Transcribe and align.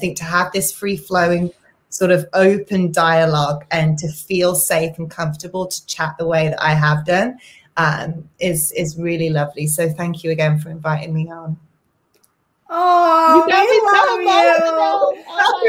think 0.00 0.16
to 0.18 0.24
have 0.24 0.50
this 0.52 0.72
free 0.72 0.96
flowing 0.96 1.52
sort 1.90 2.10
of 2.10 2.26
open 2.32 2.92
dialogue 2.92 3.64
and 3.70 3.98
to 3.98 4.08
feel 4.08 4.54
safe 4.54 4.96
and 4.98 5.10
comfortable 5.10 5.66
to 5.66 5.86
chat 5.86 6.16
the 6.18 6.26
way 6.26 6.48
that 6.48 6.62
I 6.62 6.74
have 6.74 7.04
done 7.04 7.38
um, 7.76 8.28
is 8.38 8.72
is 8.72 8.96
really 8.98 9.30
lovely. 9.30 9.66
So 9.66 9.88
thank 9.88 10.24
you 10.24 10.30
again 10.30 10.58
for 10.58 10.70
inviting 10.70 11.14
me 11.14 11.30
on. 11.30 11.56
Oh, 12.68 13.34
you 13.36 13.46
got 13.50 13.68
me 13.68 13.80
so 13.90 14.20
emotional. 14.20 15.18
Oh 15.28 15.66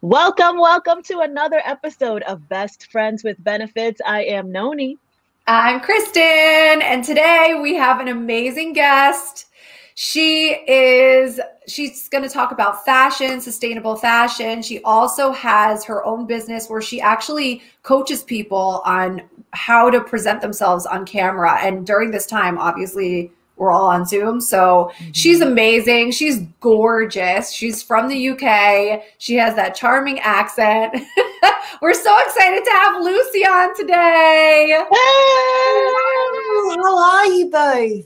Welcome, 0.03 0.57
welcome 0.57 1.03
to 1.03 1.19
another 1.19 1.61
episode 1.63 2.23
of 2.23 2.49
Best 2.49 2.91
Friends 2.91 3.23
with 3.23 3.41
Benefits. 3.43 4.01
I 4.03 4.23
am 4.23 4.51
Noni. 4.51 4.97
I'm 5.45 5.79
Kristen, 5.79 6.81
and 6.81 7.03
today 7.03 7.59
we 7.61 7.75
have 7.75 7.99
an 7.99 8.07
amazing 8.07 8.73
guest. 8.73 9.45
She 9.93 10.53
is 10.67 11.39
she's 11.67 12.09
going 12.09 12.23
to 12.23 12.31
talk 12.31 12.51
about 12.51 12.83
fashion, 12.83 13.39
sustainable 13.41 13.95
fashion. 13.95 14.63
She 14.63 14.81
also 14.81 15.31
has 15.33 15.85
her 15.85 16.03
own 16.03 16.25
business 16.25 16.67
where 16.67 16.81
she 16.81 16.99
actually 16.99 17.61
coaches 17.83 18.23
people 18.23 18.81
on 18.83 19.21
how 19.51 19.91
to 19.91 20.01
present 20.01 20.41
themselves 20.41 20.87
on 20.87 21.05
camera. 21.05 21.59
And 21.61 21.85
during 21.85 22.09
this 22.09 22.25
time, 22.25 22.57
obviously, 22.57 23.31
we're 23.61 23.71
all 23.71 23.85
on 23.85 24.07
Zoom. 24.07 24.41
So 24.41 24.91
mm-hmm. 24.95 25.11
she's 25.11 25.39
amazing. 25.39 26.11
She's 26.11 26.39
gorgeous. 26.59 27.51
She's 27.51 27.83
from 27.83 28.07
the 28.07 28.29
UK. 28.29 29.03
She 29.19 29.35
has 29.35 29.55
that 29.55 29.75
charming 29.75 30.19
accent. 30.19 30.95
we're 31.81 31.93
so 31.93 32.17
excited 32.25 32.65
to 32.65 32.71
have 32.71 33.03
Lucy 33.03 33.45
on 33.45 33.75
today. 33.75 34.83
How 36.81 36.97
are 36.97 37.25
you 37.27 37.51
both? 37.51 38.05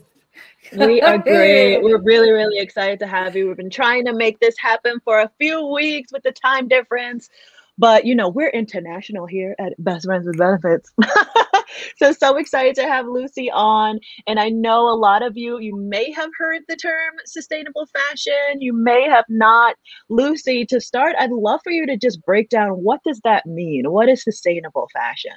We 0.78 1.00
are 1.00 1.16
great. 1.22 1.82
We're 1.82 2.02
really, 2.02 2.32
really 2.32 2.58
excited 2.58 2.98
to 2.98 3.06
have 3.06 3.34
you. 3.34 3.46
We've 3.48 3.56
been 3.56 3.70
trying 3.70 4.04
to 4.04 4.12
make 4.12 4.38
this 4.40 4.58
happen 4.58 5.00
for 5.04 5.20
a 5.20 5.30
few 5.38 5.68
weeks 5.68 6.12
with 6.12 6.22
the 6.22 6.32
time 6.32 6.68
difference. 6.68 7.30
But 7.78 8.06
you 8.06 8.14
know, 8.14 8.28
we're 8.28 8.48
international 8.48 9.26
here 9.26 9.54
at 9.58 9.72
Best 9.78 10.06
Friends 10.06 10.26
with 10.26 10.38
Benefits. 10.38 10.92
so 11.96 12.12
so 12.12 12.36
excited 12.36 12.74
to 12.76 12.84
have 12.84 13.06
Lucy 13.06 13.50
on. 13.50 14.00
And 14.26 14.40
I 14.40 14.48
know 14.48 14.88
a 14.88 14.96
lot 14.96 15.22
of 15.22 15.36
you, 15.36 15.58
you 15.58 15.76
may 15.76 16.10
have 16.12 16.30
heard 16.38 16.62
the 16.68 16.76
term 16.76 17.14
sustainable 17.24 17.86
fashion, 17.86 18.60
you 18.60 18.72
may 18.72 19.08
have 19.08 19.26
not. 19.28 19.76
Lucy, 20.08 20.64
to 20.66 20.80
start, 20.80 21.16
I'd 21.18 21.32
love 21.32 21.60
for 21.62 21.72
you 21.72 21.86
to 21.86 21.96
just 21.96 22.24
break 22.24 22.48
down 22.48 22.70
what 22.70 23.02
does 23.04 23.20
that 23.24 23.46
mean? 23.46 23.90
What 23.90 24.08
is 24.08 24.22
sustainable 24.22 24.88
fashion? 24.92 25.36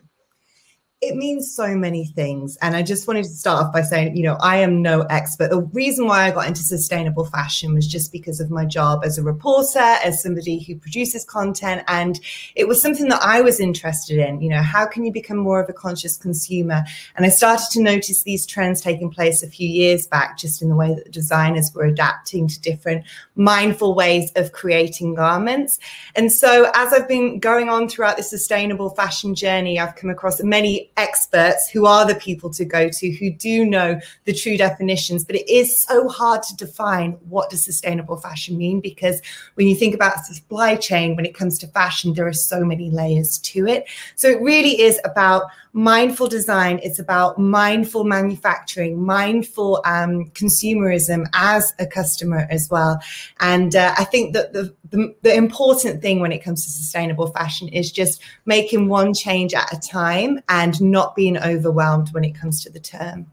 It 1.02 1.16
means 1.16 1.55
so 1.55 1.78
many 1.78 2.05
things. 2.08 2.58
And 2.61 2.75
I 2.75 2.81
just 2.81 3.08
wanted 3.08 3.23
to 3.23 3.30
start 3.30 3.64
off 3.64 3.72
by 3.72 3.83
saying, 3.83 4.17
you 4.17 4.23
know, 4.23 4.36
I 4.42 4.58
am 4.58 4.81
no 4.81 5.03
expert. 5.03 5.50
The 5.50 5.61
reason 5.61 6.08
why 6.08 6.23
I 6.25 6.31
got 6.31 6.47
into 6.47 6.61
sustainable 6.61 7.23
fashion 7.23 7.73
was 7.73 7.88
just 7.88 8.11
because 8.11 8.42
of 8.42 8.52
my 8.52 8.66
job 8.66 9.05
as 9.05 9.17
a 9.17 9.23
reporter, 9.23 9.80
as 9.80 10.22
somebody 10.22 10.59
who 10.59 10.75
produces 10.75 11.23
content. 11.23 11.83
And 11.88 12.20
it 12.55 12.67
was 12.67 12.81
something 12.81 13.08
that 13.08 13.22
I 13.23 13.39
was 13.39 13.61
interested 13.61 14.20
in. 14.20 14.42
You 14.42 14.50
know, 14.50 14.61
how 14.61 14.86
can 14.86 15.05
you 15.05 15.14
become 15.14 15.38
more 15.38 15.61
of 15.61 15.70
a 15.70 15.73
conscious 15.73 16.17
consumer? 16.17 16.83
And 17.16 17.25
I 17.25 17.30
started 17.30 17.67
to 17.72 17.81
notice 17.81 18.23
these 18.23 18.45
trends 18.45 18.81
taking 18.81 19.09
place 19.09 19.42
a 19.42 19.47
few 19.47 19.70
years 19.70 20.05
back, 20.05 20.38
just 20.38 20.61
in 20.61 20.67
the 20.67 20.75
way 20.75 20.95
that 20.95 21.11
designers 21.11 21.72
were 21.73 21.86
adapting 21.86 22.50
to 22.50 22.59
different 22.59 23.05
mindful 23.36 23.95
ways 23.95 24.33
of 24.36 24.52
creating 24.52 25.16
garments. 25.16 25.80
And 26.16 26.30
so 26.30 26.70
as 26.73 26.92
I've 26.92 27.08
been 27.08 27.39
going 27.39 27.70
on 27.70 27.88
throughout 27.88 28.17
the 28.17 28.23
sustainable 28.23 28.89
fashion 28.89 29.33
journey, 29.33 29.80
I've 29.80 29.95
come 29.95 30.09
across 30.09 30.44
many 30.44 30.89
experts 30.98 31.70
who 31.70 31.86
are 31.86 32.06
the 32.06 32.16
people 32.16 32.50
to 32.52 32.66
go 32.66 32.90
to 32.90 33.12
who 33.12 33.32
do 33.32 33.66
know 33.66 34.00
the 34.26 34.34
true 34.34 34.58
definitions. 34.58 35.26
But 35.26 35.38
it 35.38 35.50
is 35.50 35.84
so 35.84 36.08
hard 36.08 36.44
to 36.44 36.56
define 36.56 37.14
what 37.30 37.50
does 37.50 37.64
sustainable 37.64 38.17
fashion 38.17 38.58
mean 38.58 38.80
because 38.80 39.22
when 39.55 39.67
you 39.67 39.76
think 39.76 39.95
about 39.95 40.26
supply 40.26 40.76
chain 40.76 41.16
when 41.16 41.26
it 41.26 41.36
comes 41.36 41.58
to 41.60 41.67
fashion 41.67 42.14
there 42.14 42.27
are 42.27 42.33
so 42.33 42.64
many 42.64 42.89
layers 42.89 43.38
to 43.39 43.67
it. 43.67 43.86
So 44.16 44.30
it 44.30 44.42
really 44.42 44.82
is 44.82 45.00
about 45.04 45.44
mindful 45.74 46.28
design 46.28 46.80
it's 46.82 47.00
about 47.00 47.38
mindful 47.38 48.04
manufacturing 48.04 49.04
mindful 49.04 49.82
um, 49.86 50.26
consumerism 50.32 51.28
as 51.34 51.74
a 51.80 51.86
customer 51.86 52.48
as 52.50 52.68
well. 52.72 53.00
And 53.40 53.76
uh, 53.76 53.94
i 53.98 54.04
think 54.04 54.34
that 54.34 54.54
the, 54.54 54.74
the, 54.90 55.16
the 55.22 55.36
important 55.36 56.02
thing 56.02 56.20
when 56.20 56.32
it 56.32 56.44
comes 56.44 56.64
to 56.66 56.72
sustainable 56.72 57.28
fashion 57.28 57.68
is 57.68 57.92
just 57.92 58.22
making 58.46 58.88
one 58.88 59.14
change 59.14 59.54
at 59.54 59.72
a 59.72 59.80
time 59.80 60.42
and 60.50 60.82
not 60.82 61.16
being 61.16 61.38
overwhelmed 61.38 62.14
when 62.14 62.24
it 62.24 62.36
comes 62.36 62.64
to 62.64 62.70
the 62.70 62.80
term. 62.80 63.28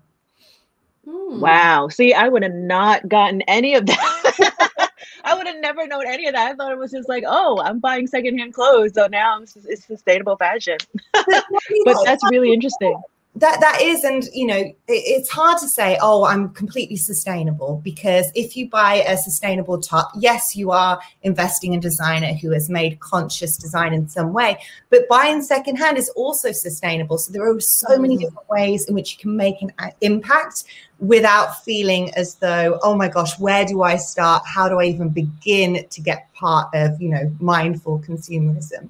Hmm. 1.05 1.41
wow. 1.41 1.89
See 1.89 2.13
i 2.13 2.29
would 2.29 2.43
have 2.43 2.55
not 2.55 3.09
gotten 3.09 3.43
any 3.43 3.75
of 3.75 3.87
that 3.87 4.86
I 5.26 5.34
would 5.34 5.47
have 5.47 5.60
never 5.60 5.87
known 5.87 6.06
any 6.06 6.26
of 6.28 6.34
that. 6.34 6.53
I 6.53 6.54
thought 6.54 6.72
it 6.72 6.78
was 6.78 6.92
just 6.92 7.09
like, 7.09 7.25
oh, 7.26 7.60
I'm 7.62 7.81
buying 7.81 8.06
secondhand 8.06 8.54
clothes, 8.54 8.92
so 8.94 9.09
now 9.09 9.41
it's 9.42 9.84
sustainable 9.84 10.37
fashion. 10.37 10.78
but 11.12 11.97
that's 12.04 12.22
really 12.31 12.53
interesting 12.53 12.97
that 13.37 13.61
that 13.61 13.81
is 13.83 14.03
and 14.03 14.25
you 14.33 14.47
know 14.47 14.57
it, 14.57 14.75
it's 14.89 15.29
hard 15.29 15.59
to 15.59 15.69
say 15.69 15.99
oh 16.01 16.25
i'm 16.25 16.49
completely 16.51 16.97
sustainable 16.97 17.81
because 17.85 18.31
if 18.35 18.57
you 18.57 18.69
buy 18.69 19.05
a 19.07 19.17
sustainable 19.17 19.81
top 19.81 20.11
yes 20.19 20.57
you 20.57 20.71
are 20.71 20.99
investing 21.23 21.75
in 21.75 21.79
a 21.79 21.83
designer 21.83 22.33
who 22.33 22.51
has 22.51 22.71
made 22.71 22.99
conscious 23.01 23.57
design 23.57 23.93
in 23.93 24.09
some 24.09 24.33
way 24.33 24.59
but 24.91 25.07
buying 25.09 25.43
secondhand 25.43 25.99
is 25.99 26.09
also 26.11 26.53
sustainable. 26.53 27.19
So 27.19 27.33
there 27.33 27.49
are 27.49 27.61
so 27.61 27.99
many 27.99 28.17
mm. 28.17 28.21
different 28.21 28.49
ways 28.49 28.87
in 28.87 28.95
which 28.95 29.13
you 29.13 29.19
can 29.19 29.37
make 29.37 29.61
an 29.63 29.73
impact 30.01 30.65
without 30.99 31.63
feeling 31.65 32.13
as 32.15 32.37
though 32.37 32.79
oh 32.83 32.95
my 32.95 33.09
gosh 33.09 33.39
where 33.39 33.65
do 33.65 33.83
i 33.83 33.97
start? 33.97 34.43
How 34.47 34.69
do 34.69 34.81
i 34.81 34.85
even 34.85 35.11
begin 35.11 35.87
to 35.89 36.01
get 36.01 36.33
part 36.35 36.69
of 36.75 37.01
you 37.01 37.11
know 37.11 37.31
mindful 37.41 37.99
consumerism? 38.01 38.89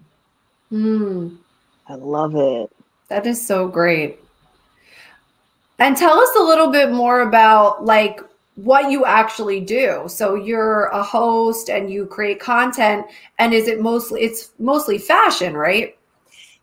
Mm. 0.73 1.37
i 1.89 1.95
love 1.95 2.37
it. 2.37 2.71
That 3.09 3.27
is 3.27 3.45
so 3.45 3.69
great 3.69 4.21
and 5.79 5.97
tell 5.97 6.19
us 6.19 6.35
a 6.37 6.43
little 6.43 6.71
bit 6.71 6.91
more 6.91 7.23
about 7.23 7.85
like 7.85 8.21
what 8.57 8.91
you 8.91 9.05
actually 9.05 9.61
do. 9.61 10.05
So 10.09 10.35
you're 10.35 10.87
a 10.87 11.03
host 11.03 11.69
and 11.69 11.91
you 11.91 12.07
create 12.07 12.41
content 12.41 13.07
and 13.39 13.53
is 13.53 13.69
it 13.69 13.81
mostly 13.81 14.23
it's 14.23 14.53
mostly 14.59 14.99
fashion, 14.99 15.55
right? 15.55 15.96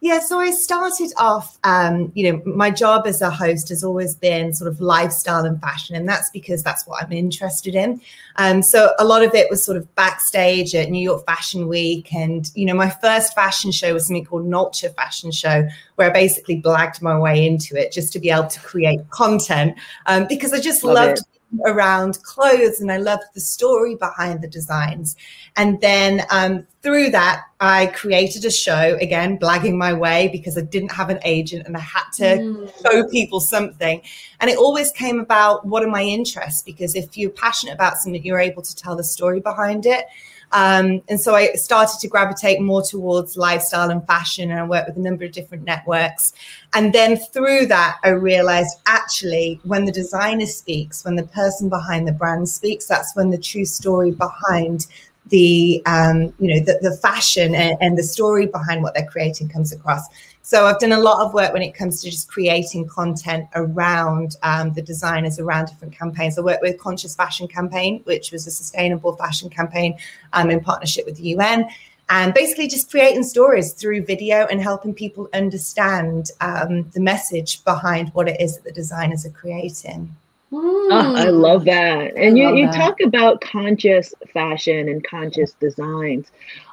Yeah, 0.03 0.19
so 0.19 0.37
I 0.37 0.51
started 0.51 1.13
off, 1.15 1.57
um, 1.63 2.11
you 2.13 2.29
know, 2.29 2.41
my 2.45 2.71
job 2.71 3.07
as 3.07 3.21
a 3.21 3.29
host 3.29 3.69
has 3.69 3.85
always 3.85 4.15
been 4.15 4.53
sort 4.53 4.69
of 4.69 4.81
lifestyle 4.81 5.45
and 5.45 5.61
fashion, 5.61 5.95
and 5.95 6.05
that's 6.05 6.29
because 6.31 6.61
that's 6.61 6.85
what 6.85 7.01
I'm 7.01 7.13
interested 7.13 7.73
in. 7.73 8.01
Um, 8.35 8.61
so 8.63 8.91
a 8.99 9.05
lot 9.05 9.23
of 9.23 9.33
it 9.33 9.49
was 9.49 9.63
sort 9.63 9.77
of 9.77 9.95
backstage 9.95 10.75
at 10.75 10.89
New 10.89 11.01
York 11.01 11.25
Fashion 11.25 11.69
Week, 11.69 12.13
and 12.13 12.51
you 12.53 12.65
know, 12.65 12.73
my 12.73 12.89
first 12.89 13.33
fashion 13.33 13.71
show 13.71 13.93
was 13.93 14.07
something 14.07 14.25
called 14.25 14.45
Nurture 14.45 14.89
Fashion 14.89 15.31
Show, 15.31 15.69
where 15.95 16.09
I 16.09 16.13
basically 16.13 16.61
blagged 16.61 17.01
my 17.01 17.17
way 17.17 17.47
into 17.47 17.79
it 17.81 17.93
just 17.93 18.11
to 18.11 18.19
be 18.19 18.29
able 18.29 18.47
to 18.47 18.59
create 18.59 19.09
content 19.09 19.77
um, 20.07 20.27
because 20.27 20.51
I 20.51 20.59
just 20.59 20.83
Love 20.83 20.95
loved. 20.95 21.19
It 21.19 21.27
around 21.65 22.21
clothes 22.23 22.81
and 22.81 22.91
I 22.91 22.97
loved 22.97 23.25
the 23.35 23.39
story 23.39 23.95
behind 23.95 24.41
the 24.41 24.47
designs. 24.47 25.15
And 25.55 25.79
then 25.81 26.23
um, 26.31 26.65
through 26.83 27.09
that, 27.11 27.45
I 27.61 27.87
created 27.87 28.43
a 28.43 28.51
show 28.51 28.97
again, 28.99 29.39
blagging 29.39 29.77
my 29.77 29.93
way 29.93 30.27
because 30.27 30.57
I 30.57 30.61
didn't 30.61 30.91
have 30.91 31.09
an 31.09 31.19
agent 31.23 31.65
and 31.65 31.77
I 31.77 31.79
had 31.79 32.03
to 32.15 32.23
mm. 32.23 32.81
show 32.83 33.07
people 33.07 33.39
something. 33.39 34.01
And 34.41 34.51
it 34.51 34.57
always 34.57 34.91
came 34.91 35.21
about 35.21 35.65
what 35.65 35.81
are 35.81 35.89
my 35.89 36.03
interests? 36.03 36.61
Because 36.61 36.93
if 36.93 37.17
you're 37.17 37.29
passionate 37.29 37.73
about 37.73 37.95
something, 37.97 38.23
you're 38.23 38.39
able 38.39 38.61
to 38.61 38.75
tell 38.75 38.97
the 38.97 39.03
story 39.03 39.39
behind 39.39 39.85
it. 39.85 40.05
Um, 40.51 41.01
and 41.09 41.19
so 41.19 41.33
I 41.33 41.53
started 41.53 41.99
to 42.01 42.07
gravitate 42.07 42.61
more 42.61 42.83
towards 42.83 43.37
lifestyle 43.37 43.89
and 43.89 44.05
fashion, 44.05 44.51
and 44.51 44.59
I 44.59 44.63
worked 44.63 44.87
with 44.89 44.97
a 44.97 44.99
number 44.99 45.25
of 45.25 45.31
different 45.31 45.63
networks. 45.63 46.31
And 46.75 46.93
then 46.93 47.17
through 47.17 47.65
that, 47.67 47.97
I 48.03 48.09
realized 48.09 48.77
actually, 48.85 49.59
when 49.63 49.85
the 49.85 49.91
designer 49.91 50.45
speaks, 50.45 51.03
when 51.03 51.15
the 51.15 51.23
person 51.23 51.69
behind 51.69 52.07
the 52.07 52.11
brand 52.11 52.49
speaks, 52.49 52.85
that's 52.85 53.15
when 53.15 53.31
the 53.31 53.37
true 53.39 53.65
story 53.65 54.11
behind 54.11 54.85
the 55.27 55.81
um, 55.85 56.33
you 56.39 56.53
know 56.53 56.59
the, 56.59 56.79
the 56.81 56.97
fashion 56.97 57.55
and, 57.55 57.77
and 57.81 57.97
the 57.97 58.03
story 58.03 58.45
behind 58.45 58.83
what 58.83 58.93
they're 58.93 59.07
creating 59.07 59.49
comes 59.49 59.71
across. 59.71 60.07
So 60.45 60.65
I've 60.65 60.79
done 60.79 60.91
a 60.91 60.99
lot 60.99 61.25
of 61.25 61.33
work 61.33 61.53
when 61.53 61.61
it 61.61 61.73
comes 61.73 62.01
to 62.01 62.11
just 62.11 62.27
creating 62.27 62.87
content 62.89 63.47
around 63.55 64.35
um, 64.43 64.73
the 64.73 64.81
designers 64.81 65.39
around 65.39 65.67
different 65.67 65.97
campaigns. 65.97 66.37
I 66.37 66.41
worked 66.41 66.61
with 66.61 66.77
Conscious 66.77 67.15
Fashion 67.15 67.47
Campaign, 67.47 68.01
which 68.03 68.33
was 68.33 68.45
a 68.45 68.51
sustainable 68.51 69.15
fashion 69.15 69.49
campaign 69.49 69.97
um, 70.33 70.51
in 70.51 70.59
partnership 70.59 71.05
with 71.05 71.15
the 71.15 71.29
UN. 71.29 71.69
And 72.09 72.33
basically, 72.33 72.67
just 72.67 72.91
creating 72.91 73.23
stories 73.23 73.71
through 73.71 74.05
video 74.05 74.45
and 74.47 74.61
helping 74.61 74.93
people 74.93 75.29
understand 75.33 76.31
um, 76.41 76.89
the 76.89 76.99
message 76.99 77.63
behind 77.63 78.09
what 78.09 78.27
it 78.27 78.41
is 78.41 78.55
that 78.57 78.65
the 78.65 78.73
designers 78.73 79.25
are 79.25 79.31
creating. 79.31 80.13
Oh, 80.55 81.13
I 81.15 81.29
love 81.29 81.65
that. 81.65 82.15
And 82.15 82.37
you, 82.37 82.55
you 82.55 82.67
that. 82.67 82.75
talk 82.75 82.97
about 83.03 83.41
conscious 83.41 84.13
fashion 84.31 84.87
and 84.87 85.03
conscious 85.03 85.53
designs. 85.53 86.27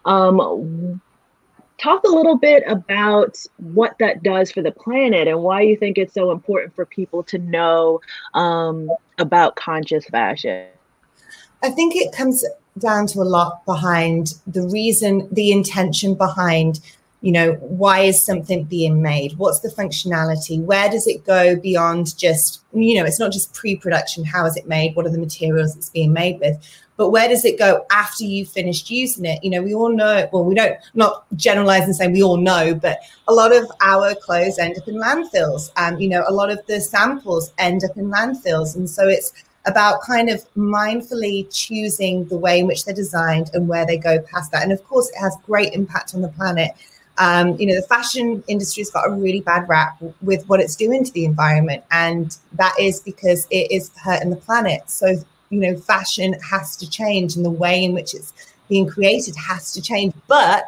Um, 0.05 1.01
talk 1.79 2.05
a 2.05 2.09
little 2.09 2.37
bit 2.37 2.63
about 2.67 3.39
what 3.57 3.97
that 3.99 4.23
does 4.23 4.53
for 4.53 4.61
the 4.61 4.71
planet 4.71 5.29
and 5.29 5.43
why 5.43 5.63
you 5.63 5.77
think 5.77 5.97
it's 5.97 6.13
so 6.13 6.31
important 6.31 6.75
for 6.75 6.85
people 6.85 7.23
to 7.23 7.39
know 7.39 8.01
um, 8.35 8.91
about 9.19 9.57
conscious 9.57 10.05
fashion. 10.07 10.67
I 11.63 11.71
think 11.71 11.97
it 11.97 12.13
comes 12.13 12.45
down 12.79 13.07
to 13.09 13.21
a 13.21 13.25
lot 13.25 13.65
behind 13.65 14.35
the 14.47 14.63
reason, 14.69 15.27
the 15.33 15.53
intention 15.53 16.15
behind, 16.15 16.81
you 17.23 17.33
know, 17.33 17.53
why 17.55 18.01
is 18.01 18.25
something 18.25 18.65
being 18.65 19.03
made? 19.03 19.37
What's 19.37 19.61
the 19.61 19.69
functionality? 19.69 20.63
Where 20.63 20.89
does 20.89 21.07
it 21.07 21.25
go 21.25 21.57
beyond 21.57 22.17
just, 22.17 22.63
you 22.73 22.95
know, 22.95 23.05
it's 23.05 23.21
not 23.21 23.33
just 23.33 23.53
pre 23.53 23.77
production. 23.77 24.25
How 24.25 24.47
is 24.47 24.57
it 24.57 24.67
made? 24.67 24.97
What 24.97 25.07
are 25.07 25.11
the 25.11 25.19
materials 25.19 25.77
it's 25.77 25.91
being 25.91 26.13
made 26.13 26.41
with? 26.41 26.57
But 26.97 27.11
where 27.11 27.29
does 27.29 27.45
it 27.45 27.59
go 27.59 27.87
after 27.91 28.25
you've 28.25 28.51
finished 28.51 28.91
using 28.91 29.25
it? 29.25 29.43
You 29.43 29.51
know, 29.51 29.63
we 29.63 29.75
all 29.75 29.91
know, 29.91 30.29
well, 30.33 30.45
we 30.45 30.55
don't, 30.55 30.77
not 30.95 31.25
generalize 31.37 31.85
and 31.85 31.97
say 31.97 32.09
we 32.09 32.23
all 32.23 32.37
know, 32.37 32.75
but 32.75 32.99
a 33.29 33.33
lot 33.33 33.55
of 33.55 33.71
our 33.81 34.15
clothes 34.15 34.59
end 34.59 34.77
up 34.77 34.87
in 34.87 34.97
landfills. 34.97 35.71
And, 35.77 36.01
you 36.01 36.09
know, 36.09 36.25
a 36.27 36.33
lot 36.33 36.51
of 36.51 36.65
the 36.67 36.81
samples 36.81 37.53
end 37.59 37.85
up 37.85 37.97
in 37.97 38.11
landfills. 38.11 38.77
And 38.77 38.89
so 38.89 39.09
it's, 39.09 39.33
about 39.67 40.01
kind 40.03 40.31
of 40.31 40.43
mindfully 40.55 41.47
choosing 41.53 42.25
the 42.27 42.39
way 42.39 42.61
in 42.61 42.67
which 42.67 42.85
they're 42.85 42.95
designed 42.95 43.51
and 43.53 43.69
where 43.69 43.85
they 43.85 43.99
go 43.99 44.21
past 44.23 44.51
that. 44.53 44.63
And 44.63 44.73
of 44.73 44.83
course, 44.85 45.09
it 45.11 45.19
has 45.21 45.37
great 45.45 45.75
impact 45.75 46.15
on 46.15 46.23
the 46.23 46.29
planet. 46.29 46.73
Um, 47.21 47.59
you 47.59 47.67
know, 47.67 47.75
the 47.75 47.87
fashion 47.87 48.43
industry's 48.49 48.91
got 48.91 49.07
a 49.07 49.13
really 49.13 49.43
bad 49.43 49.69
rap 49.69 50.03
with 50.23 50.43
what 50.49 50.59
it's 50.59 50.75
doing 50.75 51.05
to 51.05 51.13
the 51.13 51.27
environment, 51.27 51.85
and 51.91 52.37
that 52.55 52.75
is 52.81 53.01
because 53.01 53.47
it 53.51 53.71
is 53.71 53.91
hurting 54.03 54.31
the 54.31 54.37
planet. 54.37 54.89
So, 54.91 55.09
you 55.51 55.61
know, 55.61 55.77
fashion 55.77 56.35
has 56.51 56.77
to 56.79 56.89
change, 56.89 57.37
and 57.37 57.45
the 57.45 57.51
way 57.51 57.85
in 57.85 57.93
which 57.93 58.15
it's 58.15 58.33
being 58.71 58.89
created 58.89 59.37
has 59.37 59.73
to 59.75 59.83
change. 59.83 60.15
But 60.29 60.65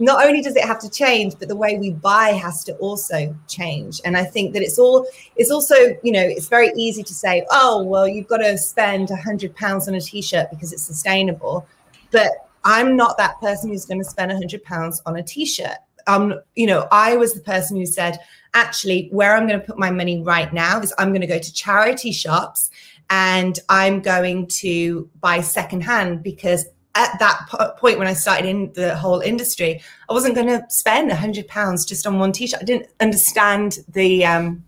not 0.00 0.26
only 0.26 0.42
does 0.42 0.56
it 0.56 0.64
have 0.64 0.80
to 0.80 0.90
change, 0.90 1.38
but 1.38 1.46
the 1.46 1.54
way 1.54 1.78
we 1.78 1.92
buy 1.92 2.30
has 2.30 2.64
to 2.64 2.74
also 2.78 3.32
change. 3.46 4.00
And 4.04 4.16
I 4.16 4.24
think 4.24 4.54
that 4.54 4.62
it's 4.62 4.80
all 4.80 5.06
it's 5.36 5.52
also, 5.52 5.76
you 6.02 6.10
know, 6.10 6.24
it's 6.24 6.48
very 6.48 6.72
easy 6.76 7.04
to 7.04 7.14
say, 7.14 7.46
oh, 7.52 7.84
well, 7.84 8.08
you've 8.08 8.26
got 8.26 8.38
to 8.38 8.58
spend 8.58 9.12
a 9.12 9.16
hundred 9.16 9.54
pounds 9.54 9.86
on 9.86 9.94
a 9.94 10.00
t-shirt 10.00 10.50
because 10.50 10.72
it's 10.72 10.82
sustainable. 10.82 11.68
But 12.10 12.32
I'm 12.64 12.96
not 12.96 13.18
that 13.18 13.40
person 13.40 13.70
who's 13.70 13.84
going 13.84 14.00
to 14.02 14.08
spend 14.08 14.30
a 14.30 14.36
hundred 14.36 14.62
pounds 14.64 15.00
on 15.06 15.16
a 15.16 15.22
t-shirt. 15.22 15.78
Um, 16.06 16.34
you 16.54 16.66
know, 16.66 16.88
I 16.90 17.16
was 17.16 17.34
the 17.34 17.40
person 17.40 17.76
who 17.76 17.86
said, 17.86 18.18
actually, 18.54 19.08
where 19.12 19.36
I'm 19.36 19.46
going 19.46 19.60
to 19.60 19.66
put 19.66 19.78
my 19.78 19.90
money 19.90 20.22
right 20.22 20.52
now 20.52 20.80
is 20.80 20.92
I'm 20.98 21.10
going 21.10 21.20
to 21.20 21.26
go 21.26 21.38
to 21.38 21.52
charity 21.52 22.12
shops 22.12 22.70
and 23.10 23.58
I'm 23.68 24.00
going 24.00 24.46
to 24.48 25.08
buy 25.20 25.40
secondhand 25.40 26.22
because 26.22 26.66
at 26.94 27.18
that 27.18 27.76
point 27.78 27.98
when 27.98 28.06
I 28.06 28.12
started 28.12 28.46
in 28.46 28.72
the 28.74 28.96
whole 28.96 29.20
industry, 29.20 29.80
I 30.08 30.12
wasn't 30.12 30.34
going 30.34 30.48
to 30.48 30.64
spend 30.68 31.10
a 31.10 31.16
hundred 31.16 31.48
pounds 31.48 31.84
just 31.84 32.06
on 32.06 32.18
one 32.18 32.32
t-shirt. 32.32 32.60
I 32.60 32.64
didn't 32.64 32.88
understand 33.00 33.78
the 33.88 34.24
um, 34.26 34.64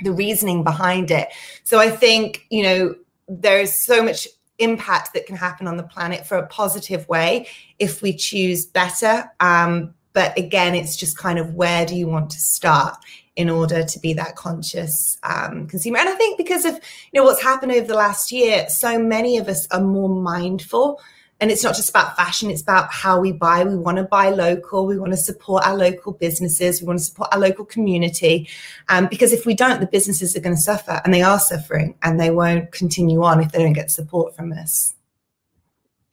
the 0.00 0.12
reasoning 0.12 0.62
behind 0.62 1.10
it. 1.10 1.28
So 1.64 1.78
I 1.78 1.90
think 1.90 2.46
you 2.50 2.62
know 2.62 2.94
there's 3.28 3.72
so 3.72 4.02
much 4.02 4.28
impact 4.58 5.12
that 5.14 5.26
can 5.26 5.36
happen 5.36 5.66
on 5.66 5.76
the 5.76 5.82
planet 5.82 6.26
for 6.26 6.36
a 6.36 6.46
positive 6.46 7.08
way 7.08 7.48
if 7.78 8.02
we 8.02 8.14
choose 8.14 8.66
better. 8.66 9.30
Um, 9.40 9.94
but 10.12 10.36
again, 10.38 10.74
it's 10.74 10.96
just 10.96 11.18
kind 11.18 11.38
of 11.38 11.54
where 11.54 11.84
do 11.84 11.94
you 11.94 12.06
want 12.06 12.30
to 12.30 12.40
start 12.40 12.96
in 13.36 13.50
order 13.50 13.84
to 13.84 13.98
be 13.98 14.14
that 14.14 14.34
conscious 14.34 15.18
um, 15.22 15.66
consumer? 15.66 15.98
And 15.98 16.08
I 16.08 16.14
think 16.14 16.38
because 16.38 16.64
of 16.64 16.74
you 16.74 17.20
know 17.20 17.24
what's 17.24 17.42
happened 17.42 17.72
over 17.72 17.86
the 17.86 17.94
last 17.94 18.32
year, 18.32 18.66
so 18.68 18.98
many 18.98 19.36
of 19.36 19.48
us 19.48 19.66
are 19.70 19.80
more 19.80 20.08
mindful 20.08 21.00
and 21.40 21.50
it's 21.50 21.62
not 21.62 21.74
just 21.74 21.90
about 21.90 22.16
fashion 22.16 22.50
it's 22.50 22.62
about 22.62 22.90
how 22.92 23.20
we 23.20 23.32
buy. 23.32 23.64
We 23.64 23.76
want 23.76 23.98
to 23.98 24.04
buy 24.04 24.30
local 24.30 24.86
we 24.86 24.98
want 24.98 25.12
to 25.12 25.16
support 25.16 25.66
our 25.66 25.76
local 25.76 26.12
businesses 26.12 26.80
we 26.80 26.86
want 26.86 26.98
to 26.98 27.04
support 27.04 27.28
our 27.32 27.38
local 27.38 27.64
community. 27.64 28.48
Um, 28.88 29.06
because 29.06 29.32
if 29.32 29.46
we 29.46 29.54
don't 29.54 29.80
the 29.80 29.86
businesses 29.86 30.36
are 30.36 30.40
going 30.40 30.56
to 30.56 30.60
suffer 30.60 31.00
and 31.04 31.12
they 31.12 31.22
are 31.22 31.38
suffering 31.38 31.96
and 32.02 32.20
they 32.20 32.30
won't 32.30 32.72
continue 32.72 33.22
on 33.22 33.42
if 33.42 33.52
they 33.52 33.58
don't 33.58 33.72
get 33.72 33.90
support 33.90 34.34
from 34.34 34.52
us. 34.52 34.94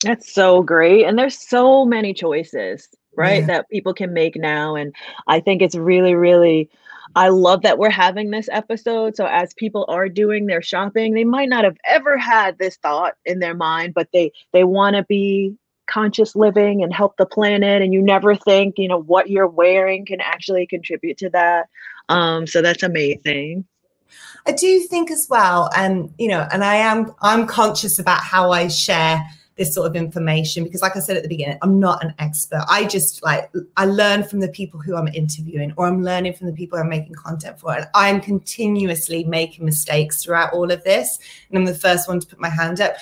That's 0.04 0.34
so 0.34 0.62
great 0.62 1.06
and 1.06 1.18
there's 1.18 1.38
so 1.38 1.86
many 1.86 2.14
choices 2.14 2.90
right 3.16 3.42
yeah. 3.42 3.48
that 3.48 3.70
people 3.70 3.94
can 3.94 4.12
make 4.12 4.36
now 4.36 4.76
and 4.76 4.94
i 5.28 5.40
think 5.40 5.62
it's 5.62 5.76
really 5.76 6.16
really 6.16 6.70
I 7.16 7.30
love 7.30 7.62
that 7.62 7.78
we're 7.78 7.90
having 7.90 8.32
this 8.32 8.50
episode. 8.52 9.16
So 9.16 9.26
as 9.26 9.54
people 9.54 9.86
are 9.88 10.10
doing 10.10 10.46
their 10.46 10.62
shopping, 10.62 11.14
they 11.14 11.24
might 11.24 11.50
not 11.50 11.64
have 11.64 11.78
ever 11.86 12.18
had 12.18 12.58
this 12.58 12.78
thought 12.78 13.14
in 13.26 13.40
their 13.40 13.54
mind, 13.54 13.94
but 13.94 14.10
they 14.14 14.32
they 14.52 14.64
want 14.64 14.96
to 14.96 15.04
be 15.04 15.56
conscious 15.86 16.36
living 16.36 16.82
and 16.82 16.94
help 16.94 17.18
the 17.18 17.26
planet 17.26 17.82
and 17.82 17.94
you 17.94 18.02
never 18.02 18.36
think, 18.36 18.76
you 18.78 18.88
know, 18.88 19.02
what 19.02 19.30
you're 19.30 19.48
wearing 19.48 20.06
can 20.06 20.22
actually 20.22 20.66
contribute 20.66 21.18
to 21.18 21.30
that. 21.30 21.68
Um 22.10 22.48
so 22.48 22.62
that's 22.62 22.84
amazing. 22.84 23.66
I 24.48 24.52
do 24.54 24.80
think 24.82 25.12
as 25.12 25.28
well 25.30 25.70
and 25.76 26.14
you 26.18 26.30
know, 26.30 26.48
and 26.52 26.64
I 26.64 26.76
am 26.76 27.14
I'm 27.22 27.46
conscious 27.48 28.00
about 28.00 28.22
how 28.22 28.52
I 28.52 28.70
share 28.70 29.24
this 29.56 29.74
sort 29.74 29.88
of 29.88 29.96
information 29.96 30.64
because 30.64 30.82
like 30.82 30.96
i 30.96 31.00
said 31.00 31.16
at 31.16 31.24
the 31.24 31.30
beginning 31.30 31.58
i'm 31.62 31.80
not 31.80 32.04
an 32.04 32.14
expert. 32.20 32.64
I 32.70 32.86
just 32.86 33.24
like 33.24 33.52
i 33.78 33.86
learn 33.86 34.24
from 34.24 34.40
the 34.40 34.48
people 34.50 34.80
who 34.80 34.96
i'm 34.96 35.08
interviewing 35.10 35.74
or 35.78 35.88
i'm 35.88 36.04
learning 36.04 36.34
from 36.34 36.48
the 36.48 36.54
people 36.54 36.80
i'm 36.80 36.90
making 36.90 37.16
content 37.16 37.60
for. 37.60 37.76
And 37.76 37.88
i'm 37.94 38.20
continuously 38.20 39.24
making 39.24 39.66
mistakes 39.66 40.24
throughout 40.24 40.54
all 40.54 40.72
of 40.72 40.84
this. 40.84 41.20
And 41.50 41.58
i'm 41.58 41.66
the 41.66 41.76
first 41.76 42.08
one 42.08 42.20
to 42.20 42.28
put 42.28 42.40
my 42.40 42.50
hand 42.50 42.82
up. 42.82 42.96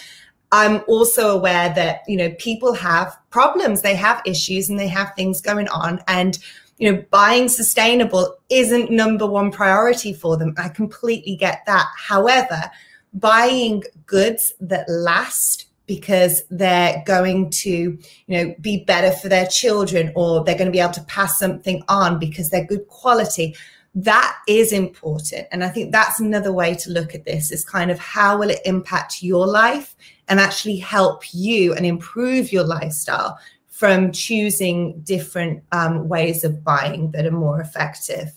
I'm 0.53 0.81
also 0.87 1.29
aware 1.29 1.73
that 1.75 2.01
you 2.07 2.17
know 2.17 2.31
people 2.37 2.73
have 2.73 3.17
problems. 3.29 3.81
They 3.81 3.95
have 3.95 4.21
issues 4.25 4.69
and 4.69 4.77
they 4.77 4.89
have 4.89 5.13
things 5.15 5.39
going 5.41 5.69
on. 5.69 6.01
And 6.07 6.37
you 6.77 6.91
know 6.91 7.05
buying 7.11 7.47
sustainable 7.47 8.37
isn't 8.49 8.91
number 8.91 9.25
one 9.25 9.51
priority 9.51 10.13
for 10.13 10.35
them. 10.35 10.53
I 10.57 10.69
completely 10.69 11.35
get 11.35 11.63
that. 11.67 11.87
However 11.97 12.69
buying 13.13 13.83
goods 14.05 14.53
that 14.61 14.87
last 14.87 15.65
because 15.87 16.43
they're 16.49 17.03
going 17.05 17.49
to 17.49 17.69
you 17.69 17.99
know 18.27 18.55
be 18.61 18.83
better 18.85 19.11
for 19.17 19.29
their 19.29 19.47
children 19.47 20.11
or 20.15 20.43
they're 20.43 20.57
going 20.57 20.67
to 20.67 20.71
be 20.71 20.79
able 20.79 20.93
to 20.93 21.03
pass 21.03 21.37
something 21.37 21.83
on 21.87 22.19
because 22.19 22.49
they're 22.49 22.65
good 22.65 22.87
quality. 22.87 23.55
That 23.93 24.37
is 24.47 24.71
important. 24.71 25.47
And 25.51 25.63
i 25.63 25.69
think 25.69 25.91
that's 25.91 26.19
another 26.19 26.53
way 26.53 26.75
to 26.75 26.91
look 26.91 27.13
at 27.13 27.25
this 27.25 27.51
is 27.51 27.65
kind 27.65 27.91
of 27.91 27.99
how 27.99 28.37
will 28.37 28.49
it 28.49 28.61
impact 28.65 29.21
your 29.21 29.45
life 29.45 29.95
and 30.27 30.39
actually 30.39 30.77
help 30.77 31.33
you 31.33 31.73
and 31.73 31.85
improve 31.85 32.53
your 32.53 32.63
lifestyle 32.63 33.37
from 33.81 34.11
choosing 34.11 35.01
different 35.01 35.63
um, 35.71 36.07
ways 36.07 36.43
of 36.43 36.63
buying 36.63 37.09
that 37.11 37.25
are 37.25 37.31
more 37.31 37.59
effective. 37.59 38.31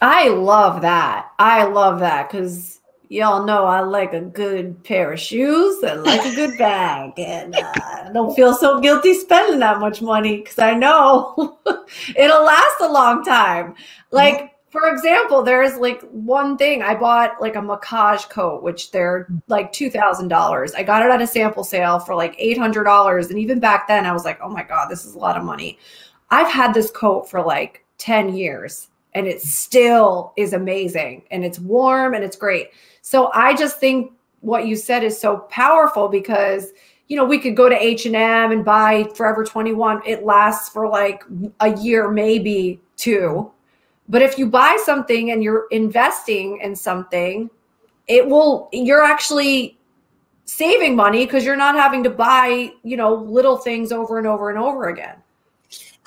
I 0.00 0.28
love 0.28 0.80
that. 0.80 1.30
I 1.38 1.64
love 1.64 2.00
that 2.00 2.30
because 2.30 2.80
y'all 3.12 3.44
know 3.44 3.66
I 3.66 3.80
like 3.80 4.14
a 4.14 4.20
good 4.20 4.82
pair 4.84 5.12
of 5.12 5.20
shoes 5.20 5.82
and 5.82 6.02
like 6.02 6.24
a 6.24 6.34
good 6.34 6.56
bag, 6.58 7.12
and 7.18 7.54
uh, 7.54 7.72
I 7.76 8.10
don't 8.12 8.34
feel 8.34 8.54
so 8.54 8.80
guilty 8.80 9.14
spending 9.14 9.60
that 9.60 9.80
much 9.80 10.00
money 10.00 10.38
because 10.38 10.58
I 10.58 10.72
know 10.74 11.58
it'll 12.16 12.44
last 12.44 12.80
a 12.80 12.90
long 12.90 13.22
time. 13.24 13.74
Like. 14.10 14.48
For 14.72 14.90
example, 14.90 15.42
there's 15.42 15.76
like 15.76 16.00
one 16.12 16.56
thing 16.56 16.82
I 16.82 16.94
bought 16.94 17.42
like 17.42 17.56
a 17.56 17.60
Mackage 17.60 18.26
coat, 18.30 18.62
which 18.62 18.90
they're 18.90 19.28
like 19.46 19.70
two 19.70 19.90
thousand 19.90 20.28
dollars. 20.28 20.72
I 20.72 20.82
got 20.82 21.04
it 21.04 21.10
at 21.10 21.20
a 21.20 21.26
sample 21.26 21.62
sale 21.62 21.98
for 21.98 22.14
like 22.14 22.34
eight 22.38 22.56
hundred 22.56 22.84
dollars, 22.84 23.28
and 23.28 23.38
even 23.38 23.60
back 23.60 23.86
then 23.86 24.06
I 24.06 24.12
was 24.12 24.24
like, 24.24 24.38
"Oh 24.42 24.48
my 24.48 24.62
god, 24.62 24.88
this 24.88 25.04
is 25.04 25.14
a 25.14 25.18
lot 25.18 25.36
of 25.36 25.44
money." 25.44 25.78
I've 26.30 26.50
had 26.50 26.72
this 26.72 26.90
coat 26.90 27.28
for 27.28 27.42
like 27.42 27.84
ten 27.98 28.34
years, 28.34 28.88
and 29.14 29.26
it 29.26 29.42
still 29.42 30.32
is 30.36 30.52
amazing, 30.52 31.22
and 31.30 31.44
it's 31.44 31.58
warm 31.58 32.14
and 32.14 32.24
it's 32.24 32.36
great. 32.36 32.70
So 33.02 33.30
I 33.34 33.54
just 33.54 33.78
think 33.78 34.12
what 34.40 34.66
you 34.66 34.76
said 34.76 35.02
is 35.02 35.18
so 35.18 35.38
powerful 35.50 36.08
because 36.08 36.72
you 37.08 37.16
know 37.16 37.24
we 37.24 37.38
could 37.38 37.56
go 37.56 37.68
to 37.68 37.76
H&M 37.76 38.14
and 38.14 38.64
buy 38.64 39.04
Forever 39.14 39.44
21 39.44 40.02
it 40.06 40.24
lasts 40.24 40.68
for 40.68 40.88
like 40.88 41.24
a 41.60 41.76
year 41.78 42.10
maybe 42.10 42.80
two. 42.96 43.50
But 44.08 44.22
if 44.22 44.38
you 44.38 44.46
buy 44.46 44.78
something 44.84 45.30
and 45.30 45.42
you're 45.42 45.66
investing 45.70 46.60
in 46.60 46.74
something 46.76 47.50
it 48.08 48.26
will 48.26 48.68
you're 48.72 49.02
actually 49.02 49.78
saving 50.44 50.96
money 50.96 51.24
because 51.24 51.44
you're 51.44 51.56
not 51.56 51.76
having 51.76 52.02
to 52.02 52.10
buy 52.10 52.72
you 52.82 52.96
know 52.96 53.14
little 53.14 53.56
things 53.56 53.92
over 53.92 54.18
and 54.18 54.26
over 54.26 54.50
and 54.50 54.58
over 54.58 54.88
again 54.88 55.21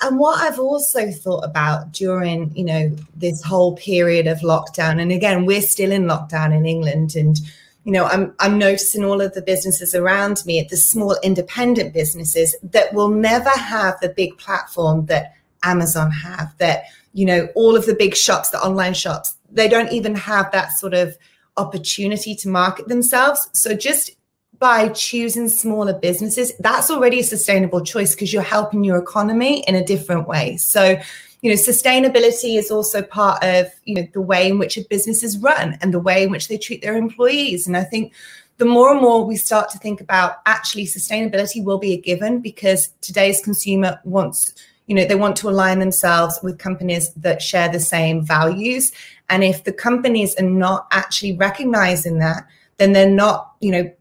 and 0.02 0.18
what 0.18 0.40
I've 0.42 0.58
also 0.58 1.10
thought 1.10 1.44
about 1.44 1.92
during, 1.92 2.54
you 2.54 2.64
know, 2.64 2.94
this 3.14 3.42
whole 3.42 3.76
period 3.76 4.26
of 4.26 4.38
lockdown, 4.40 5.00
and 5.00 5.10
again, 5.10 5.46
we're 5.46 5.62
still 5.62 5.90
in 5.90 6.04
lockdown 6.04 6.54
in 6.54 6.66
England, 6.66 7.16
and 7.16 7.38
you 7.84 7.92
know, 7.92 8.04
I'm 8.04 8.34
I'm 8.38 8.58
noticing 8.58 9.04
all 9.04 9.20
of 9.20 9.32
the 9.34 9.42
businesses 9.42 9.94
around 9.94 10.44
me, 10.44 10.66
the 10.68 10.76
small 10.76 11.16
independent 11.22 11.94
businesses 11.94 12.54
that 12.62 12.92
will 12.92 13.08
never 13.08 13.50
have 13.50 13.98
the 14.00 14.08
big 14.10 14.36
platform 14.38 15.06
that 15.06 15.34
Amazon 15.62 16.10
have, 16.10 16.54
that 16.58 16.84
you 17.12 17.24
know, 17.24 17.48
all 17.54 17.76
of 17.76 17.86
the 17.86 17.94
big 17.94 18.14
shops, 18.14 18.50
the 18.50 18.60
online 18.60 18.92
shops, 18.92 19.34
they 19.50 19.68
don't 19.68 19.92
even 19.92 20.14
have 20.14 20.52
that 20.52 20.72
sort 20.72 20.92
of 20.92 21.16
opportunity 21.56 22.34
to 22.34 22.48
market 22.48 22.88
themselves. 22.88 23.48
So 23.52 23.74
just 23.74 24.10
by 24.58 24.88
choosing 24.90 25.48
smaller 25.48 25.94
businesses, 25.94 26.52
that's 26.60 26.90
already 26.90 27.20
a 27.20 27.24
sustainable 27.24 27.82
choice 27.84 28.14
because 28.14 28.32
you're 28.32 28.42
helping 28.42 28.84
your 28.84 28.98
economy 28.98 29.64
in 29.66 29.74
a 29.74 29.84
different 29.84 30.26
way. 30.26 30.56
So, 30.56 30.98
you 31.42 31.50
know, 31.50 31.56
sustainability 31.56 32.58
is 32.58 32.70
also 32.70 33.02
part 33.02 33.42
of, 33.44 33.68
you 33.84 33.94
know, 33.94 34.08
the 34.12 34.20
way 34.20 34.48
in 34.48 34.58
which 34.58 34.76
a 34.76 34.84
business 34.88 35.22
is 35.22 35.38
run 35.38 35.78
and 35.80 35.92
the 35.92 36.00
way 36.00 36.22
in 36.22 36.30
which 36.30 36.48
they 36.48 36.58
treat 36.58 36.82
their 36.82 36.96
employees. 36.96 37.66
And 37.66 37.76
I 37.76 37.84
think 37.84 38.12
the 38.58 38.64
more 38.64 38.90
and 38.90 39.00
more 39.00 39.24
we 39.24 39.36
start 39.36 39.68
to 39.70 39.78
think 39.78 40.00
about 40.00 40.38
actually 40.46 40.86
sustainability 40.86 41.62
will 41.62 41.78
be 41.78 41.92
a 41.92 42.00
given 42.00 42.40
because 42.40 42.88
today's 43.00 43.42
consumer 43.42 44.00
wants 44.04 44.54
you 44.86 44.94
know 44.94 45.04
they 45.04 45.14
want 45.14 45.36
to 45.36 45.48
align 45.48 45.78
themselves 45.78 46.38
with 46.42 46.58
companies 46.58 47.12
that 47.14 47.42
share 47.42 47.68
the 47.68 47.80
same 47.80 48.24
values 48.24 48.92
and 49.28 49.44
if 49.44 49.64
the 49.64 49.72
companies 49.72 50.34
are 50.36 50.44
not 50.44 50.86
actually 50.92 51.36
recognizing 51.36 52.18
that 52.18 52.46
then 52.78 52.92
they're 52.92 53.10
not 53.10 53.54
you 53.60 53.70
know 53.70 53.92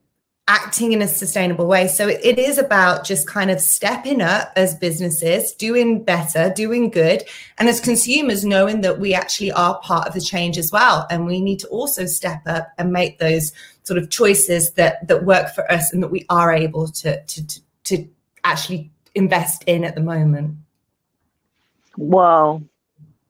acting 0.48 0.92
in 0.92 1.02
a 1.02 1.08
sustainable 1.08 1.66
way. 1.66 1.88
So 1.88 2.08
it 2.08 2.38
is 2.38 2.60
about 2.60 3.04
just 3.04 3.28
kind 3.28 3.50
of 3.50 3.60
stepping 3.60 4.22
up 4.22 4.54
as 4.56 4.76
businesses, 4.76 5.54
doing 5.54 6.04
better, 6.04 6.54
doing 6.56 6.92
good, 6.92 7.24
and 7.58 7.68
as 7.68 7.80
consumers, 7.80 8.46
knowing 8.46 8.82
that 8.82 9.00
we 9.00 9.16
actually 9.16 9.52
are 9.52 9.80
part 9.80 10.08
of 10.08 10.14
the 10.14 10.22
change 10.22 10.60
as 10.60 10.72
well. 10.72 11.08
And 11.10 11.26
we 11.26 11.42
need 11.42 11.60
to 11.62 11.68
also 11.70 12.06
step 12.06 12.42
up 12.46 12.72
and 12.78 12.92
make 12.92 13.18
those 13.18 13.54
sort 13.84 13.98
of 13.98 14.10
choices 14.10 14.72
that 14.74 15.08
that 15.08 15.26
work 15.26 15.54
for 15.56 15.70
us 15.72 15.92
and 15.92 16.04
that 16.04 16.12
we 16.12 16.26
are 16.30 16.54
able 16.54 16.88
to 16.90 17.24
to 17.24 17.48
to, 17.48 17.62
to 17.86 18.08
actually 18.44 18.92
invest 19.16 19.64
in 19.66 19.84
at 19.84 19.96
the 19.96 20.02
moment. 20.02 20.58
Whoa. 21.96 22.62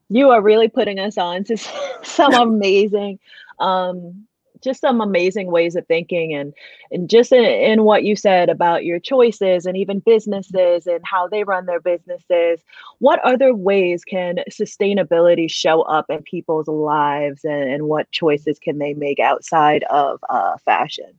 You 0.09 0.31
are 0.31 0.41
really 0.41 0.67
putting 0.67 0.99
us 0.99 1.17
on 1.17 1.45
to 1.45 1.57
some 2.03 2.33
amazing 2.33 3.19
um 3.59 4.27
just 4.65 4.81
some 4.81 4.99
amazing 4.99 5.49
ways 5.49 5.75
of 5.75 5.87
thinking 5.87 6.33
and 6.33 6.53
and 6.91 7.09
just 7.09 7.31
in, 7.31 7.45
in, 7.45 7.83
what 7.83 8.03
you 8.03 8.15
said 8.15 8.49
about 8.49 8.83
your 8.83 8.99
choices 8.99 9.65
and 9.65 9.77
even 9.77 9.99
businesses 9.99 10.85
and 10.85 10.99
how 11.05 11.27
they 11.27 11.45
run 11.45 11.65
their 11.65 11.79
businesses. 11.79 12.61
What 12.99 13.19
other 13.23 13.55
ways 13.55 14.03
can 14.03 14.39
sustainability 14.51 15.49
show 15.49 15.83
up 15.83 16.07
in 16.09 16.21
people's 16.23 16.67
lives 16.67 17.45
and, 17.45 17.69
and 17.69 17.83
what 17.83 18.11
choices 18.11 18.59
can 18.59 18.79
they 18.79 18.93
make 18.93 19.19
outside 19.19 19.83
of 19.89 20.19
uh, 20.29 20.57
fashion? 20.65 21.17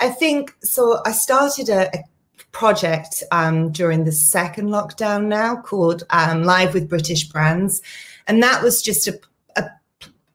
I 0.00 0.10
think 0.10 0.54
so 0.62 1.00
i 1.06 1.12
started 1.12 1.68
a, 1.68 1.88
a 1.96 2.04
project 2.52 3.22
um, 3.30 3.70
during 3.72 4.04
the 4.04 4.12
second 4.12 4.68
lockdown 4.68 5.26
now 5.26 5.56
called 5.56 6.04
um, 6.10 6.44
live 6.44 6.72
with 6.74 6.88
british 6.88 7.24
brands. 7.24 7.82
And 8.28 8.42
that 8.42 8.62
was 8.62 8.82
just 8.82 9.08
a, 9.08 9.18
a, 9.56 9.70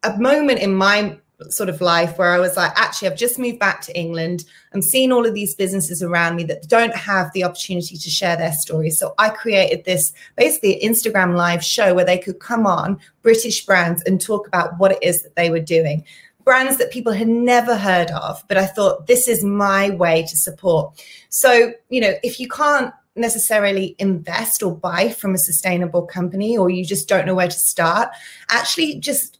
a 0.04 0.18
moment 0.18 0.60
in 0.60 0.76
my 0.76 1.18
sort 1.50 1.70
of 1.70 1.82
life 1.82 2.18
where 2.18 2.32
I 2.32 2.40
was 2.40 2.56
like, 2.56 2.72
actually, 2.76 3.10
I've 3.10 3.18
just 3.18 3.40
moved 3.40 3.60
back 3.60 3.82
to 3.82 3.98
England. 3.98 4.46
I'm 4.74 4.82
seeing 4.82 5.12
all 5.12 5.26
of 5.26 5.34
these 5.34 5.56
businesses 5.56 6.02
around 6.02 6.36
me 6.36 6.44
that 6.46 6.68
don't 6.68 6.96
have 6.96 7.32
the 7.34 7.44
opportunity 7.44 7.98
to 7.98 8.10
share 8.10 8.38
their 8.38 8.54
stories. 8.54 9.00
So 9.00 9.14
I 9.18 9.30
created 9.30 9.86
this 9.86 10.14
basically 10.36 10.80
Instagram 10.84 11.36
live 11.36 11.64
show 11.64 11.94
where 11.94 12.06
they 12.06 12.18
could 12.18 12.40
come 12.40 12.66
on, 12.66 13.00
British 13.22 13.66
brands, 13.66 14.04
and 14.04 14.22
talk 14.22 14.48
about 14.48 14.78
what 14.78 14.94
it 14.94 15.00
is 15.02 15.24
that 15.24 15.36
they 15.36 15.50
were 15.50 15.60
doing. 15.60 16.06
Brands 16.44 16.78
that 16.78 16.92
people 16.92 17.14
had 17.14 17.30
never 17.30 17.78
heard 17.78 18.12
of, 18.12 18.44
but 18.48 18.58
I 18.58 18.66
thought 18.66 19.08
this 19.08 19.28
is 19.28 19.44
my 19.44 19.92
way 19.92 20.24
to 20.24 20.38
support. 20.38 21.04
So, 21.30 21.74
you 21.90 22.02
know, 22.02 22.14
if 22.22 22.40
you 22.40 22.48
can't 22.50 22.94
necessarily 23.16 23.96
invest 24.00 24.64
or 24.64 24.76
buy 24.76 25.10
from 25.10 25.36
a 25.36 25.38
sustainable 25.38 26.02
company 26.02 26.58
or 26.58 26.70
you 26.70 26.84
just 26.84 27.08
don't 27.08 27.26
know 27.26 27.36
where 27.36 27.48
to 27.48 27.52
start, 27.54 28.10
actually 28.50 28.96
just 28.96 29.40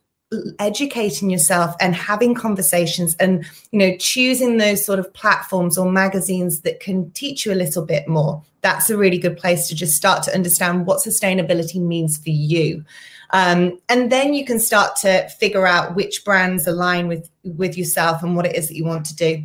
educating 0.60 1.30
yourself 1.30 1.76
and 1.80 1.96
having 1.96 2.34
conversations 2.34 3.16
and 3.20 3.46
you 3.72 3.80
know 3.80 3.96
choosing 3.98 4.58
those 4.58 4.86
sort 4.86 5.00
of 5.00 5.14
platforms 5.14 5.78
or 5.78 5.92
magazines 5.92 6.62
that 6.62 6.80
can 6.80 7.12
teach 7.12 7.46
you 7.46 7.54
a 7.54 7.56
little 7.56 7.86
bit 7.86 8.08
more. 8.08 8.44
That's 8.62 8.90
a 8.90 8.98
really 8.98 9.18
good 9.18 9.38
place 9.38 9.68
to 9.68 9.76
just 9.76 9.96
start 9.96 10.24
to 10.24 10.34
understand 10.34 10.86
what 10.86 11.00
sustainability 11.00 11.82
means 11.82 12.18
for 12.18 12.30
you. 12.30 12.86
Um, 13.32 13.80
and 13.90 14.12
then 14.12 14.34
you 14.34 14.46
can 14.46 14.60
start 14.60 14.96
to 14.98 15.28
figure 15.30 15.66
out 15.66 15.96
which 15.96 16.24
brands 16.24 16.68
align 16.68 17.08
with 17.08 17.30
with 17.44 17.78
yourself 17.78 18.24
and 18.24 18.36
what 18.36 18.46
it 18.46 18.56
is 18.56 18.68
that 18.68 18.76
you 18.76 18.86
want 18.86 19.06
to 19.08 19.16
do. 19.16 19.44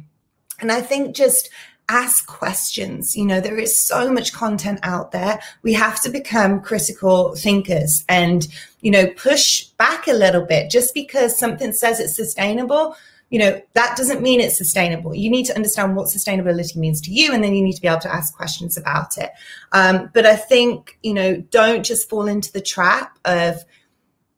And 0.60 0.72
i 0.72 0.80
think 0.80 1.14
just 1.14 1.50
ask 1.88 2.26
questions. 2.26 3.16
You 3.16 3.24
know, 3.24 3.40
there 3.40 3.58
is 3.58 3.76
so 3.76 4.12
much 4.12 4.32
content 4.32 4.80
out 4.82 5.12
there. 5.12 5.40
We 5.62 5.72
have 5.74 6.00
to 6.02 6.10
become 6.10 6.60
critical 6.60 7.34
thinkers 7.34 8.04
and, 8.08 8.46
you 8.80 8.90
know, 8.90 9.06
push 9.16 9.64
back 9.78 10.06
a 10.06 10.12
little 10.12 10.44
bit. 10.44 10.70
Just 10.70 10.94
because 10.94 11.38
something 11.38 11.72
says 11.72 12.00
it's 12.00 12.16
sustainable, 12.16 12.94
you 13.30 13.38
know, 13.38 13.60
that 13.74 13.96
doesn't 13.96 14.22
mean 14.22 14.40
it's 14.40 14.56
sustainable. 14.56 15.14
You 15.14 15.30
need 15.30 15.44
to 15.46 15.54
understand 15.54 15.96
what 15.96 16.08
sustainability 16.08 16.76
means 16.76 17.00
to 17.02 17.10
you, 17.10 17.32
and 17.32 17.44
then 17.44 17.54
you 17.54 17.62
need 17.62 17.74
to 17.74 17.82
be 17.82 17.88
able 17.88 18.00
to 18.00 18.14
ask 18.14 18.34
questions 18.34 18.76
about 18.76 19.18
it. 19.18 19.30
Um, 19.72 20.10
but 20.14 20.24
I 20.24 20.36
think, 20.36 20.98
you 21.02 21.12
know, 21.12 21.36
don't 21.50 21.84
just 21.84 22.08
fall 22.08 22.26
into 22.26 22.52
the 22.52 22.60
trap 22.62 23.18
of 23.24 23.64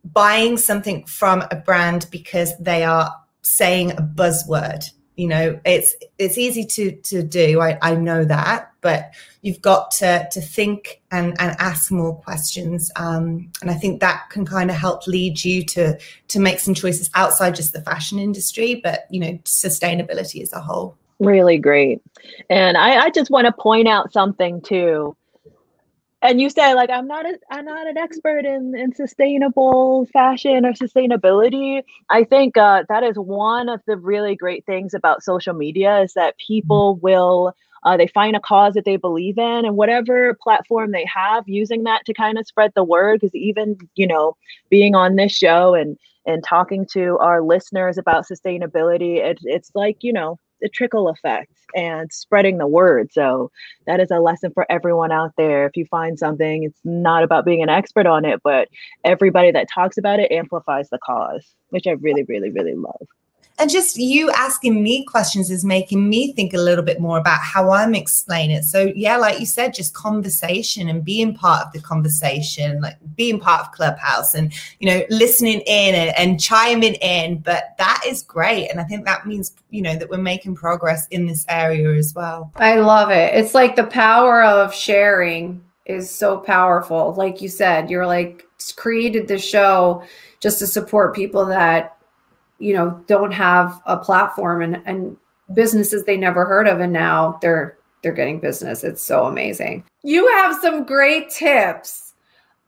buying 0.04 0.57
something 0.57 1.04
from 1.07 1.45
a 1.50 1.57
brand 1.57 2.07
because 2.11 2.57
they 2.59 2.83
are 2.83 3.14
saying 3.42 3.92
a 3.92 4.02
buzzword 4.02 4.90
you 5.21 5.29
know 5.29 5.61
it's 5.67 5.95
it's 6.17 6.39
easy 6.39 6.65
to 6.65 6.93
to 7.03 7.23
do. 7.23 7.61
I 7.61 7.79
i 7.83 7.95
know 7.95 8.25
that 8.25 8.73
but 8.81 9.12
you've 9.43 9.61
got 9.61 9.91
to 9.91 10.27
to 10.33 10.41
think 10.41 11.03
and 11.11 11.37
and 11.39 11.55
ask 11.59 11.93
more 11.93 12.17
questions. 12.17 12.91
Um, 12.97 13.50
and 13.61 13.71
i 13.71 13.75
think 13.75 14.00
that 14.00 14.31
can 14.31 14.47
kind 14.47 14.71
of 14.71 14.77
help 14.77 15.07
lead 15.07 15.45
you 15.45 15.62
to 15.67 15.99
to 16.29 16.41
make 16.41 16.59
some 16.59 16.73
choices 16.73 17.11
outside 17.15 17.55
just 17.55 17.75
the 17.75 17.83
fashion 17.83 18.19
industry 18.19 18.81
but 18.83 19.00
you 19.11 19.21
know 19.21 19.33
sustainability 19.45 20.41
as 20.43 20.55
a 20.55 20.61
whole. 20.61 20.97
Really 21.19 21.59
great. 21.59 22.00
And 22.49 22.79
i 22.79 23.05
i 23.05 23.11
just 23.11 23.31
want 23.31 23.47
to 23.47 23.53
point 23.53 23.89
out 23.89 24.12
something 24.15 24.62
too 24.62 25.15
and 26.23 26.41
you 26.41 26.50
say 26.50 26.75
like 26.75 26.91
i'm 26.91 27.07
not 27.07 27.27
a, 27.27 27.39
i'm 27.50 27.65
not 27.65 27.87
an 27.87 27.97
expert 27.97 28.45
in 28.45 28.75
in 28.77 28.95
sustainable 28.95 30.07
fashion 30.12 30.65
or 30.67 30.73
sustainability. 30.73 31.83
I 32.09 32.25
think 32.25 32.57
uh, 32.57 32.85
that 32.89 33.03
is 33.03 33.17
one 33.17 33.69
of 33.69 33.81
the 33.87 33.97
really 33.97 34.37
great 34.37 34.65
things 34.67 34.95
about 34.95 35.23
social 35.23 35.55
media 35.55 36.00
is 36.00 36.15
that 36.15 36.37
people 36.39 36.97
will 36.97 37.55
uh, 37.85 37.97
they 37.97 38.07
find 38.09 38.37
a 38.37 38.41
cause 38.41 38.75
that 38.75 38.85
they 38.85 38.97
believe 38.97 39.39
in 39.39 39.65
and 39.65 39.77
whatever 39.77 40.37
platform 40.43 40.93
they 40.93 41.07
have 41.07 41.45
using 41.49 41.85
that 41.85 42.05
to 42.05 42.12
kind 42.12 42.39
of 42.39 42.47
spread 42.47 42.73
the 42.75 42.85
word. 42.85 43.21
Because 43.21 43.35
even 43.35 43.77
you 43.95 44.07
know 44.07 44.37
being 44.69 44.95
on 44.95 45.17
this 45.17 45.33
show 45.33 45.75
and 45.75 45.97
and 46.27 46.45
talking 46.45 46.87
to 46.93 47.17
our 47.19 47.43
listeners 47.43 47.97
about 47.97 48.27
sustainability 48.27 49.17
it, 49.17 49.39
it's 49.43 49.71
like 49.75 49.99
you 50.03 50.12
know 50.12 50.39
the 50.61 50.69
trickle 50.69 51.09
effect 51.09 51.52
and 51.75 52.12
spreading 52.12 52.59
the 52.59 52.67
word. 52.67 53.12
So 53.12 53.50
that 53.87 54.00
is 54.00 54.11
a 54.11 54.21
lesson 54.21 54.50
for 54.52 54.67
everyone 54.71 55.12
out 55.12 55.33
there. 55.37 55.67
If 55.67 55.76
you 55.76 55.87
find 55.87 56.19
something, 56.19 56.64
it's 56.64 56.81
not 56.85 57.23
about 57.23 57.45
being 57.45 57.62
an 57.62 57.69
expert 57.69 58.07
on 58.07 58.25
it, 58.25 58.40
but 58.43 58.69
everybody 59.05 59.50
that 59.52 59.69
talks 59.73 59.99
about 59.99 60.21
it 60.21 60.33
amplifies 60.33 60.90
the 60.90 60.99
cause, 60.99 61.55
which 61.71 61.87
I 61.87 61.93
really, 61.93 62.25
really, 62.25 62.50
really 62.50 62.75
love 62.75 63.07
and 63.61 63.71
just 63.71 63.97
you 63.97 64.31
asking 64.31 64.83
me 64.83 65.05
questions 65.05 65.50
is 65.50 65.64
making 65.64 66.09
me 66.09 66.33
think 66.33 66.55
a 66.55 66.59
little 66.59 66.85
bit 66.85 67.00
more 67.00 67.19
about 67.19 67.40
how 67.40 67.71
I'm 67.71 67.95
explaining 67.95 68.57
it. 68.57 68.64
So 68.64 68.93
yeah, 68.97 69.17
like 69.19 69.38
you 69.38 69.47
said, 69.47 69.75
just 69.75 69.95
conversation 69.95 70.88
and 70.88 71.05
being 71.05 71.35
part 71.35 71.67
of 71.67 71.73
the 71.73 71.81
conversation, 71.81 72.81
like 72.81 72.97
being 73.14 73.38
part 73.38 73.61
of 73.61 73.73
Clubhouse 73.73 74.35
and 74.35 74.52
you 74.79 74.88
know 74.88 75.02
listening 75.11 75.61
in 75.67 75.95
and, 75.95 76.17
and 76.17 76.40
chiming 76.40 76.95
in. 76.95 77.38
But 77.38 77.75
that 77.79 78.02
is 78.07 78.23
great, 78.23 78.69
and 78.69 78.81
I 78.81 78.85
think 78.85 79.05
that 79.05 79.26
means 79.26 79.52
you 79.69 79.83
know 79.83 79.97
that 79.97 80.09
we're 80.09 80.19
making 80.19 80.55
progress 80.55 81.07
in 81.09 81.26
this 81.26 81.45
area 81.49 81.93
as 81.97 82.14
well. 82.14 82.52
I 82.57 82.76
love 82.76 83.11
it. 83.11 83.35
It's 83.35 83.55
like 83.55 83.76
the 83.76 83.85
power 83.85 84.43
of 84.43 84.75
sharing 84.75 85.62
is 85.85 86.11
so 86.11 86.38
powerful. 86.38 87.14
Like 87.14 87.43
you 87.43 87.49
said, 87.49 87.90
you're 87.90 88.07
like 88.07 88.47
created 88.76 89.29
the 89.29 89.38
show 89.38 90.02
just 90.40 90.59
to 90.61 90.67
support 90.67 91.14
people 91.14 91.47
that 91.47 92.00
you 92.61 92.75
know 92.75 93.02
don't 93.07 93.33
have 93.33 93.81
a 93.87 93.97
platform 93.97 94.62
and 94.62 94.83
and 94.87 95.17
businesses 95.55 96.05
they 96.05 96.17
never 96.17 96.45
heard 96.45 96.69
of 96.69 96.81
and 96.81 96.93
now 96.93 97.38
they're 97.43 97.76
they're 98.02 98.12
getting 98.12 98.40
business. 98.40 98.85
It's 98.85 99.02
so 99.02 99.26
amazing. 99.26 99.85
You 100.02 100.26
have 100.29 100.59
some 100.61 100.85
great 100.85 101.31
tips 101.31 102.14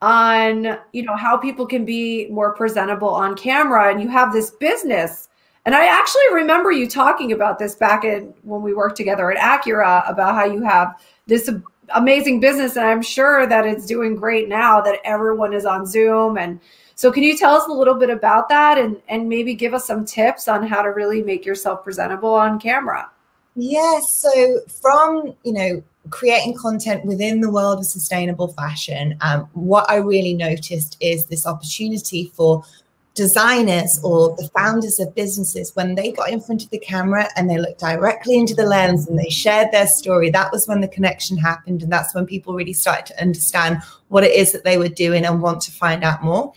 on 0.01 0.79
you 0.93 1.03
know 1.05 1.17
how 1.17 1.37
people 1.37 1.67
can 1.67 1.85
be 1.85 2.27
more 2.29 2.53
presentable 2.55 3.09
on 3.09 3.37
camera 3.37 3.91
and 3.91 4.03
you 4.03 4.09
have 4.09 4.33
this 4.33 4.51
business. 4.51 5.29
And 5.65 5.77
i 5.77 5.87
actually 5.87 6.35
remember 6.35 6.73
you 6.73 6.89
talking 6.89 7.31
about 7.31 7.61
this 7.61 7.77
back 7.77 8.05
in 8.05 8.35
when 8.43 8.63
we 8.63 8.75
worked 8.75 8.97
together 8.97 9.31
at 9.31 9.39
acura 9.39 10.03
about 10.11 10.35
how 10.35 10.45
you 10.45 10.61
have 10.63 11.01
this 11.29 11.49
amazing 11.95 12.41
business 12.41 12.75
and 12.75 12.85
i'm 12.85 13.01
sure 13.01 13.47
that 13.47 13.65
it's 13.65 13.87
doing 13.87 14.17
great 14.17 14.49
now 14.49 14.81
that 14.81 14.99
everyone 15.05 15.53
is 15.53 15.65
on 15.65 15.87
zoom 15.87 16.37
and 16.37 16.59
so 16.95 17.11
can 17.11 17.23
you 17.23 17.37
tell 17.37 17.55
us 17.55 17.67
a 17.69 17.73
little 17.73 17.95
bit 17.95 18.11
about 18.11 18.49
that 18.49 18.79
and, 18.79 19.01
and 19.09 19.29
maybe 19.29 19.55
give 19.55 19.75
us 19.75 19.87
some 19.87 20.05
tips 20.05 20.49
on 20.49 20.67
how 20.67 20.83
to 20.83 20.91
really 20.91 21.23
make 21.23 21.45
yourself 21.45 21.85
presentable 21.85 22.35
on 22.35 22.61
camera? 22.61 23.11
Yes. 23.55 24.13
So 24.13 24.61
from, 24.81 25.35
you 25.45 25.53
know, 25.53 25.83
creating 26.11 26.57
content 26.57 27.05
within 27.05 27.41
the 27.41 27.51
world 27.51 27.79
of 27.79 27.87
sustainable 27.87 28.49
fashion, 28.49 29.17
um, 29.21 29.49
what 29.53 29.89
I 29.91 29.97
really 29.97 30.35
noticed 30.35 30.97
is 31.01 31.27
this 31.27 31.47
opportunity 31.47 32.33
for 32.35 32.65
designers 33.15 34.01
or 34.03 34.35
the 34.37 34.49
founders 34.57 34.99
of 34.99 35.15
businesses, 35.15 35.75
when 35.75 35.95
they 35.95 36.13
got 36.13 36.31
in 36.31 36.41
front 36.41 36.65
of 36.65 36.71
the 36.71 36.79
camera 36.79 37.29
and 37.37 37.49
they 37.49 37.59
looked 37.59 37.81
directly 37.81 38.39
into 38.39 38.55
the 38.55 38.65
lens 38.65 39.09
and 39.09 39.19
they 39.19 39.29
shared 39.29 39.71
their 39.71 39.87
story, 39.87 40.31
that 40.31 40.51
was 40.53 40.67
when 40.67 40.81
the 40.81 40.89
connection 40.89 41.37
happened. 41.37 41.83
And 41.83 41.93
that's 41.93 42.15
when 42.15 42.27
people 42.27 42.55
really 42.55 42.73
started 42.73 43.07
to 43.07 43.21
understand 43.21 43.83
what 44.09 44.25
it 44.25 44.33
is 44.33 44.53
that 44.53 44.65
they 44.65 44.79
were 44.79 44.89
doing 44.89 45.25
and 45.25 45.43
want 45.43 45.61
to 45.63 45.73
find 45.73 46.05
out 46.05 46.23
more. 46.23 46.53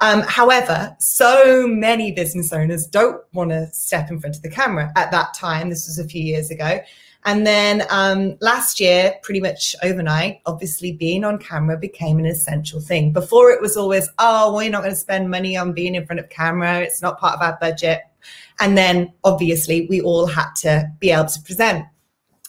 Um, 0.00 0.22
however, 0.22 0.96
so 1.00 1.66
many 1.66 2.12
business 2.12 2.52
owners 2.52 2.86
don't 2.86 3.20
want 3.32 3.50
to 3.50 3.66
step 3.72 4.10
in 4.10 4.20
front 4.20 4.36
of 4.36 4.42
the 4.42 4.50
camera 4.50 4.92
at 4.94 5.10
that 5.10 5.34
time. 5.34 5.70
This 5.70 5.88
was 5.88 5.98
a 5.98 6.06
few 6.06 6.22
years 6.22 6.50
ago. 6.50 6.80
And 7.24 7.46
then 7.46 7.84
um, 7.90 8.36
last 8.40 8.80
year, 8.80 9.14
pretty 9.22 9.40
much 9.40 9.74
overnight, 9.82 10.40
obviously 10.46 10.92
being 10.92 11.24
on 11.24 11.38
camera 11.38 11.76
became 11.76 12.18
an 12.18 12.26
essential 12.26 12.80
thing. 12.80 13.12
Before 13.12 13.50
it 13.50 13.60
was 13.60 13.76
always, 13.76 14.08
oh, 14.18 14.58
you're 14.60 14.70
not 14.70 14.82
going 14.82 14.94
to 14.94 14.96
spend 14.96 15.30
money 15.30 15.56
on 15.56 15.72
being 15.72 15.94
in 15.94 16.06
front 16.06 16.20
of 16.20 16.28
camera. 16.30 16.80
It's 16.80 17.02
not 17.02 17.18
part 17.18 17.34
of 17.34 17.42
our 17.42 17.58
budget. 17.60 18.02
And 18.60 18.78
then 18.78 19.12
obviously 19.24 19.86
we 19.88 20.00
all 20.00 20.26
had 20.26 20.52
to 20.56 20.90
be 21.00 21.10
able 21.10 21.26
to 21.26 21.42
present. 21.42 21.84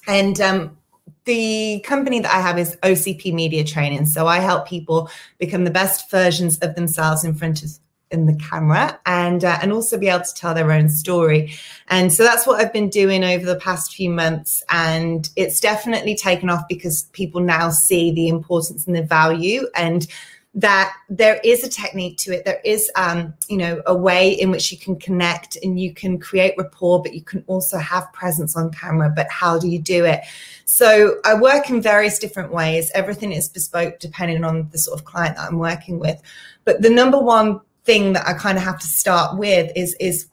And 0.08 0.40
um, 0.40 0.78
the 1.26 1.82
company 1.82 2.20
that 2.20 2.34
I 2.34 2.40
have 2.40 2.58
is 2.58 2.76
OCP 2.78 3.34
Media 3.34 3.64
Training. 3.64 4.06
So 4.06 4.28
I 4.28 4.40
help 4.40 4.68
people 4.68 5.10
become 5.38 5.64
the 5.64 5.72
best 5.72 6.10
versions 6.10 6.58
of 6.60 6.76
themselves 6.76 7.24
in 7.24 7.36
front 7.36 7.64
of 7.64 7.70
in 8.12 8.26
the 8.26 8.36
camera 8.36 9.00
and 9.06 9.44
uh, 9.44 9.60
and 9.62 9.72
also 9.72 9.98
be 9.98 10.08
able 10.08 10.24
to 10.24 10.34
tell 10.34 10.54
their 10.54 10.72
own 10.72 10.90
story. 10.90 11.54
And 11.88 12.12
so 12.12 12.24
that's 12.24 12.48
what 12.48 12.60
i've 12.60 12.74
been 12.74 12.90
doing 12.90 13.24
over 13.24 13.46
the 13.46 13.56
past 13.58 13.94
few 13.94 14.10
months. 14.10 14.64
And 14.70 15.30
it's 15.36 15.60
definitely 15.60 16.16
taken 16.16 16.50
off 16.50 16.68
because 16.68 17.04
people 17.14 17.42
now 17.42 17.70
see 17.70 18.12
the 18.12 18.28
importance 18.28 18.88
and 18.88 18.96
the 18.96 19.04
value 19.04 19.68
and 19.76 20.08
that 20.56 20.96
there 21.10 21.40
is 21.44 21.64
a 21.64 21.70
technique 21.70 22.18
to 22.18 22.32
it. 22.32 22.44
There 22.44 22.60
is 22.66 22.90
um, 22.96 23.36
you 23.48 23.58
know 23.58 23.82
a 23.86 23.96
way 23.96 24.32
in 24.32 24.50
which 24.50 24.72
you 24.72 24.78
can 24.78 24.96
connect 24.96 25.58
and 25.62 25.80
you 25.80 25.94
can 25.94 26.20
create 26.20 26.56
rapport 26.58 27.04
but 27.04 27.14
you 27.14 27.22
can 27.22 27.44
also 27.48 27.78
have 27.78 28.12
presence 28.14 28.58
on 28.58 28.72
camera. 28.72 29.12
But 29.16 29.30
how 29.30 29.60
do 29.60 29.68
you 29.68 29.80
do 29.80 30.06
it? 30.06 30.22
So 30.66 31.20
i 31.26 31.34
work 31.34 31.70
in 31.70 31.82
various 31.82 32.18
different 32.18 32.52
ways. 32.52 32.92
Everything 32.96 33.32
is 33.32 33.48
bespoke 33.48 34.00
depending 34.00 34.44
on 34.44 34.70
the 34.72 34.80
sort 34.80 35.00
of 35.00 35.06
client 35.06 35.36
that 35.36 35.48
i'm 35.48 35.60
working 35.60 36.00
with. 36.00 36.20
But 36.66 36.82
the 36.82 36.90
number 36.90 37.20
one 37.20 37.62
thing 37.90 38.14
that 38.14 38.28
I 38.28 38.34
kind 38.34 38.56
of 38.56 38.64
have 38.64 38.78
to 38.78 38.88
start 38.88 39.40
with 39.40 39.72
is 39.76 39.96
is 40.00 40.28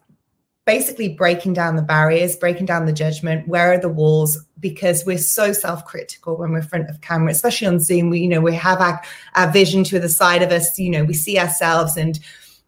basically 0.65 1.09
breaking 1.09 1.53
down 1.53 1.75
the 1.75 1.81
barriers, 1.81 2.35
breaking 2.35 2.67
down 2.67 2.85
the 2.85 2.93
judgment. 2.93 3.47
Where 3.47 3.73
are 3.73 3.79
the 3.79 3.89
walls? 3.89 4.37
Because 4.59 5.05
we're 5.05 5.17
so 5.17 5.53
self-critical 5.53 6.37
when 6.37 6.51
we're 6.51 6.59
in 6.59 6.67
front 6.67 6.89
of 6.89 7.01
camera, 7.01 7.31
especially 7.31 7.67
on 7.67 7.79
Zoom. 7.79 8.11
We, 8.11 8.19
you 8.19 8.27
know, 8.27 8.41
we 8.41 8.53
have 8.53 8.79
our, 8.79 9.01
our 9.33 9.49
vision 9.51 9.83
to 9.85 9.99
the 9.99 10.09
side 10.09 10.43
of 10.43 10.51
us. 10.51 10.77
You 10.77 10.91
know, 10.91 11.03
we 11.03 11.15
see 11.15 11.39
ourselves, 11.39 11.97
and 11.97 12.19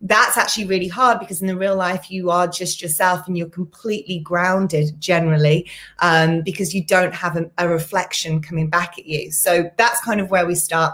that's 0.02 0.38
actually 0.38 0.66
really 0.66 0.88
hard 0.88 1.20
because 1.20 1.40
in 1.42 1.48
the 1.48 1.58
real 1.58 1.76
life 1.76 2.10
you 2.10 2.32
are 2.32 2.48
just 2.48 2.82
yourself 2.82 3.28
and 3.28 3.38
you're 3.38 3.50
completely 3.50 4.20
grounded 4.20 5.00
generally 5.00 5.70
um, 6.00 6.42
because 6.42 6.74
you 6.74 6.84
don't 6.84 7.14
have 7.14 7.36
a, 7.36 7.52
a 7.58 7.68
reflection 7.68 8.42
coming 8.42 8.70
back 8.70 8.98
at 8.98 9.06
you. 9.06 9.30
So 9.32 9.70
that's 9.78 10.02
kind 10.02 10.22
of 10.22 10.32
where 10.32 10.48
we 10.48 10.56
start 10.56 10.94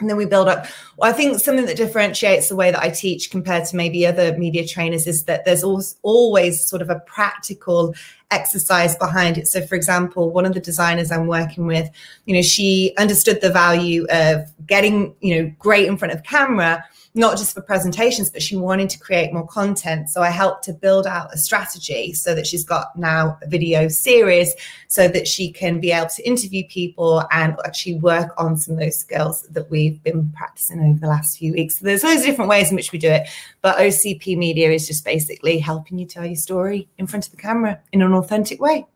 and 0.00 0.08
then 0.08 0.16
we 0.16 0.26
build 0.26 0.48
up. 0.48 0.66
Well, 0.96 1.10
I 1.10 1.12
think 1.12 1.40
something 1.40 1.66
that 1.66 1.76
differentiates 1.76 2.48
the 2.48 2.56
way 2.56 2.70
that 2.70 2.80
I 2.80 2.90
teach 2.90 3.30
compared 3.30 3.64
to 3.66 3.76
maybe 3.76 4.06
other 4.06 4.36
media 4.38 4.66
trainers 4.66 5.06
is 5.06 5.24
that 5.24 5.44
there's 5.44 5.64
always 6.02 6.64
sort 6.64 6.82
of 6.82 6.90
a 6.90 7.00
practical 7.00 7.94
exercise 8.30 8.96
behind 8.96 9.38
it. 9.38 9.48
So, 9.48 9.66
for 9.66 9.74
example, 9.74 10.30
one 10.30 10.46
of 10.46 10.54
the 10.54 10.60
designers 10.60 11.10
I'm 11.10 11.26
working 11.26 11.66
with, 11.66 11.90
you 12.26 12.34
know, 12.34 12.42
she 12.42 12.94
understood 12.98 13.40
the 13.40 13.50
value 13.50 14.06
of 14.10 14.42
getting, 14.66 15.14
you 15.20 15.42
know, 15.42 15.52
great 15.58 15.86
in 15.86 15.96
front 15.96 16.14
of 16.14 16.22
camera 16.22 16.84
not 17.14 17.36
just 17.36 17.54
for 17.54 17.60
presentations, 17.60 18.30
but 18.30 18.42
she 18.42 18.56
wanted 18.56 18.90
to 18.90 18.98
create 18.98 19.32
more 19.32 19.46
content. 19.46 20.08
So 20.08 20.22
I 20.22 20.30
helped 20.30 20.64
to 20.64 20.72
build 20.72 21.06
out 21.06 21.32
a 21.32 21.38
strategy 21.38 22.12
so 22.12 22.34
that 22.34 22.46
she's 22.46 22.64
got 22.64 22.96
now 22.96 23.38
a 23.42 23.48
video 23.48 23.88
series 23.88 24.54
so 24.88 25.08
that 25.08 25.26
she 25.26 25.50
can 25.50 25.80
be 25.80 25.90
able 25.90 26.08
to 26.08 26.26
interview 26.26 26.64
people 26.68 27.24
and 27.30 27.56
actually 27.64 27.96
work 27.96 28.32
on 28.38 28.56
some 28.56 28.74
of 28.74 28.80
those 28.80 28.98
skills 28.98 29.42
that 29.50 29.70
we've 29.70 30.02
been 30.02 30.30
practicing 30.36 30.80
over 30.80 30.98
the 30.98 31.08
last 31.08 31.38
few 31.38 31.52
weeks. 31.52 31.78
So 31.78 31.86
there's 31.86 32.04
loads 32.04 32.20
of 32.20 32.26
different 32.26 32.50
ways 32.50 32.70
in 32.70 32.76
which 32.76 32.92
we 32.92 32.98
do 32.98 33.10
it, 33.10 33.28
but 33.62 33.78
OCP 33.78 34.36
Media 34.36 34.70
is 34.70 34.86
just 34.86 35.04
basically 35.04 35.58
helping 35.58 35.98
you 35.98 36.06
tell 36.06 36.24
your 36.24 36.36
story 36.36 36.88
in 36.98 37.06
front 37.06 37.26
of 37.26 37.30
the 37.30 37.36
camera 37.36 37.80
in 37.92 38.02
an 38.02 38.12
authentic 38.12 38.60
way. 38.60 38.86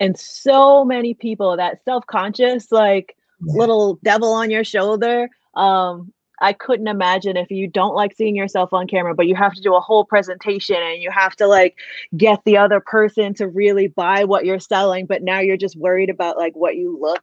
And 0.00 0.18
so 0.18 0.84
many 0.84 1.14
people 1.14 1.56
that 1.56 1.82
self-conscious, 1.84 2.70
like 2.70 3.16
yeah. 3.44 3.54
little 3.54 3.98
devil 4.02 4.32
on 4.32 4.50
your 4.50 4.64
shoulder, 4.64 5.28
um, 5.54 6.12
I 6.40 6.52
couldn't 6.52 6.88
imagine 6.88 7.36
if 7.36 7.50
you 7.50 7.66
don't 7.66 7.94
like 7.94 8.14
seeing 8.16 8.36
yourself 8.36 8.72
on 8.72 8.86
camera, 8.86 9.14
but 9.14 9.26
you 9.26 9.34
have 9.34 9.54
to 9.54 9.62
do 9.62 9.74
a 9.74 9.80
whole 9.80 10.04
presentation 10.04 10.76
and 10.76 11.02
you 11.02 11.10
have 11.10 11.34
to 11.36 11.46
like 11.46 11.76
get 12.16 12.40
the 12.44 12.58
other 12.58 12.80
person 12.80 13.34
to 13.34 13.48
really 13.48 13.88
buy 13.88 14.24
what 14.24 14.44
you're 14.44 14.60
selling, 14.60 15.06
but 15.06 15.22
now 15.22 15.40
you're 15.40 15.56
just 15.56 15.76
worried 15.76 16.10
about 16.10 16.36
like 16.36 16.54
what 16.54 16.76
you 16.76 16.98
look 17.00 17.22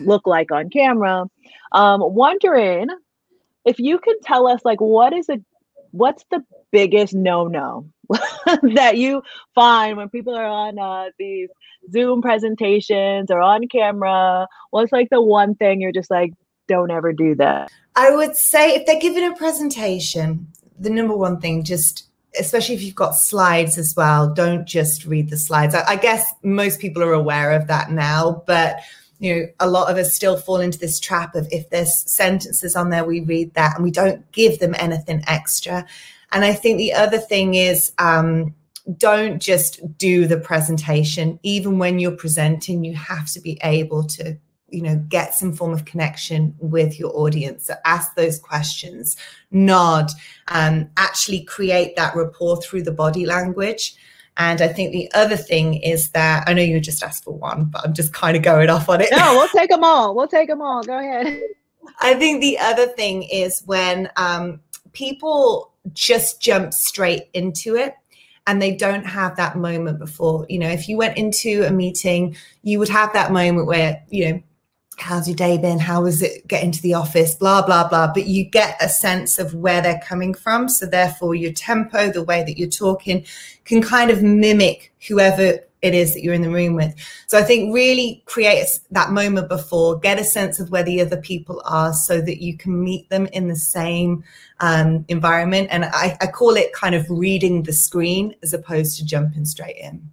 look 0.00 0.26
like 0.26 0.52
on 0.52 0.70
camera. 0.70 1.24
Um, 1.72 2.00
wondering 2.02 2.88
if 3.64 3.78
you 3.78 3.98
can 3.98 4.20
tell 4.20 4.46
us 4.46 4.60
like 4.64 4.80
what 4.80 5.12
is 5.12 5.28
a 5.28 5.38
what's 5.92 6.24
the 6.30 6.42
biggest 6.72 7.14
no-no 7.14 7.86
that 8.74 8.96
you 8.96 9.22
find 9.54 9.96
when 9.96 10.08
people 10.08 10.34
are 10.34 10.46
on 10.46 10.78
uh, 10.78 11.10
these 11.18 11.48
Zoom 11.92 12.22
presentations 12.22 13.30
or 13.30 13.40
on 13.40 13.68
camera? 13.68 14.48
What's 14.70 14.92
like 14.92 15.10
the 15.10 15.22
one 15.22 15.54
thing 15.54 15.80
you're 15.80 15.92
just 15.92 16.10
like, 16.10 16.32
don't 16.68 16.90
ever 16.90 17.12
do 17.12 17.34
that? 17.36 17.70
I 17.96 18.14
would 18.14 18.36
say 18.36 18.74
if 18.74 18.86
they're 18.86 19.00
giving 19.00 19.24
a 19.24 19.36
presentation, 19.36 20.48
the 20.78 20.90
number 20.90 21.16
one 21.16 21.40
thing, 21.40 21.62
just 21.62 22.06
especially 22.38 22.74
if 22.74 22.82
you've 22.82 22.94
got 22.94 23.14
slides 23.14 23.76
as 23.76 23.94
well, 23.96 24.32
don't 24.32 24.64
just 24.66 25.04
read 25.04 25.28
the 25.28 25.36
slides. 25.36 25.74
I, 25.74 25.84
I 25.86 25.96
guess 25.96 26.32
most 26.42 26.80
people 26.80 27.02
are 27.02 27.12
aware 27.12 27.52
of 27.52 27.66
that 27.66 27.90
now, 27.90 28.42
but 28.46 28.76
you 29.18 29.34
know, 29.34 29.46
a 29.60 29.70
lot 29.70 29.90
of 29.90 29.96
us 29.98 30.14
still 30.14 30.36
fall 30.36 30.60
into 30.60 30.78
this 30.78 30.98
trap 30.98 31.34
of 31.34 31.46
if 31.52 31.70
there's 31.70 32.10
sentences 32.10 32.74
on 32.74 32.90
there, 32.90 33.04
we 33.04 33.20
read 33.20 33.54
that 33.54 33.76
and 33.76 33.84
we 33.84 33.90
don't 33.90 34.30
give 34.32 34.58
them 34.58 34.74
anything 34.78 35.22
extra. 35.28 35.86
And 36.32 36.44
I 36.44 36.54
think 36.54 36.78
the 36.78 36.94
other 36.94 37.18
thing 37.18 37.54
is, 37.54 37.92
um, 37.98 38.54
don't 38.96 39.40
just 39.40 39.96
do 39.96 40.26
the 40.26 40.38
presentation. 40.38 41.38
Even 41.44 41.78
when 41.78 42.00
you're 42.00 42.16
presenting, 42.16 42.82
you 42.82 42.94
have 42.96 43.30
to 43.30 43.40
be 43.40 43.60
able 43.62 44.02
to 44.04 44.36
you 44.72 44.82
know 44.82 44.96
get 45.08 45.34
some 45.34 45.52
form 45.52 45.72
of 45.72 45.84
connection 45.84 46.54
with 46.58 46.98
your 46.98 47.16
audience 47.16 47.66
so 47.66 47.74
ask 47.84 48.14
those 48.14 48.38
questions 48.38 49.16
nod 49.50 50.10
um, 50.48 50.88
actually 50.96 51.42
create 51.44 51.94
that 51.96 52.14
rapport 52.16 52.60
through 52.60 52.82
the 52.82 52.92
body 52.92 53.26
language 53.26 53.94
and 54.38 54.62
I 54.62 54.68
think 54.68 54.92
the 54.92 55.10
other 55.12 55.36
thing 55.36 55.74
is 55.74 56.10
that 56.10 56.48
I 56.48 56.54
know 56.54 56.62
you 56.62 56.80
just 56.80 57.02
asked 57.02 57.24
for 57.24 57.34
one, 57.34 57.66
but 57.66 57.84
I'm 57.84 57.92
just 57.92 58.14
kind 58.14 58.34
of 58.36 58.42
going 58.42 58.70
off 58.70 58.88
on 58.88 59.02
it. 59.02 59.10
No, 59.10 59.34
we'll 59.34 59.48
take 59.54 59.68
them 59.68 59.84
all. 59.84 60.14
We'll 60.14 60.28
take 60.28 60.48
them 60.48 60.62
all. 60.62 60.82
Go 60.82 60.98
ahead. 60.98 61.38
I 62.00 62.14
think 62.14 62.40
the 62.40 62.58
other 62.58 62.86
thing 62.86 63.24
is 63.24 63.62
when 63.66 64.08
um, 64.16 64.60
people 64.92 65.72
just 65.92 66.40
jump 66.40 66.72
straight 66.72 67.24
into 67.34 67.76
it 67.76 67.94
and 68.46 68.60
they 68.60 68.74
don't 68.74 69.04
have 69.04 69.36
that 69.36 69.56
moment 69.56 69.98
before. 69.98 70.46
You 70.48 70.60
know, 70.60 70.68
if 70.68 70.88
you 70.88 70.96
went 70.96 71.18
into 71.18 71.64
a 71.64 71.70
meeting, 71.70 72.36
you 72.62 72.78
would 72.78 72.88
have 72.88 73.12
that 73.12 73.32
moment 73.32 73.66
where, 73.66 74.02
you 74.08 74.30
know, 74.30 74.42
how's 74.98 75.28
your 75.28 75.36
day 75.36 75.58
been? 75.58 75.78
How 75.78 76.02
was 76.02 76.22
it 76.22 76.46
getting 76.46 76.72
to 76.72 76.82
the 76.82 76.94
office? 76.94 77.34
Blah, 77.34 77.64
blah, 77.64 77.88
blah. 77.88 78.12
But 78.12 78.26
you 78.26 78.44
get 78.44 78.76
a 78.80 78.88
sense 78.88 79.38
of 79.38 79.54
where 79.54 79.80
they're 79.80 80.00
coming 80.00 80.34
from. 80.34 80.68
So 80.68 80.86
therefore 80.86 81.34
your 81.34 81.52
tempo, 81.52 82.10
the 82.10 82.22
way 82.22 82.42
that 82.44 82.58
you're 82.58 82.68
talking 82.68 83.24
can 83.64 83.82
kind 83.82 84.10
of 84.10 84.22
mimic 84.22 84.92
whoever 85.08 85.60
it 85.82 85.94
is 85.94 86.14
that 86.14 86.22
you're 86.22 86.34
in 86.34 86.42
the 86.42 86.50
room 86.50 86.74
with. 86.74 86.94
So 87.26 87.38
I 87.38 87.42
think 87.42 87.74
really 87.74 88.22
create 88.26 88.66
that 88.92 89.10
moment 89.10 89.48
before, 89.48 89.98
get 89.98 90.20
a 90.20 90.24
sense 90.24 90.60
of 90.60 90.70
where 90.70 90.84
the 90.84 91.00
other 91.00 91.16
people 91.16 91.60
are 91.64 91.92
so 91.92 92.20
that 92.20 92.40
you 92.40 92.56
can 92.56 92.82
meet 92.82 93.10
them 93.10 93.26
in 93.32 93.48
the 93.48 93.56
same 93.56 94.22
um, 94.60 95.04
environment. 95.08 95.68
And 95.72 95.84
I, 95.86 96.16
I 96.20 96.28
call 96.28 96.56
it 96.56 96.72
kind 96.72 96.94
of 96.94 97.04
reading 97.10 97.64
the 97.64 97.72
screen 97.72 98.34
as 98.42 98.54
opposed 98.54 98.96
to 98.98 99.04
jumping 99.04 99.44
straight 99.44 99.76
in. 99.76 100.08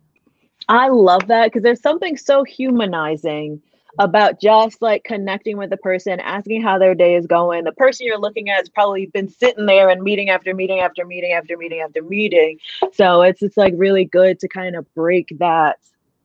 I 0.68 0.90
love 0.90 1.28
that 1.28 1.48
because 1.48 1.64
there's 1.64 1.82
something 1.82 2.18
so 2.18 2.44
humanizing 2.44 3.62
about 4.00 4.40
just 4.40 4.82
like 4.82 5.04
connecting 5.04 5.58
with 5.58 5.70
the 5.70 5.78
person, 5.78 6.20
asking 6.22 6.62
how 6.62 6.80
their 6.80 6.96
day 6.96 7.16
is 7.16 7.28
going. 7.28 7.66
The 7.66 7.74
person 7.74 8.08
you're 8.08 8.18
looking 8.18 8.50
at 8.50 8.60
has 8.60 8.70
probably 8.70 9.08
been 9.08 9.28
sitting 9.30 9.66
there 9.66 9.90
and 9.90 10.02
meeting 10.02 10.30
after 10.30 10.56
meeting 10.56 10.80
after 10.80 11.06
meeting 11.06 11.34
after 11.34 11.58
meeting 11.58 11.82
after 11.82 12.02
meeting. 12.02 12.60
So 12.94 13.22
it's 13.22 13.44
it's 13.44 13.58
like 13.58 13.74
really 13.76 14.06
good 14.06 14.40
to 14.40 14.48
kind 14.48 14.76
of 14.78 14.92
break 14.96 15.36
that 15.40 15.78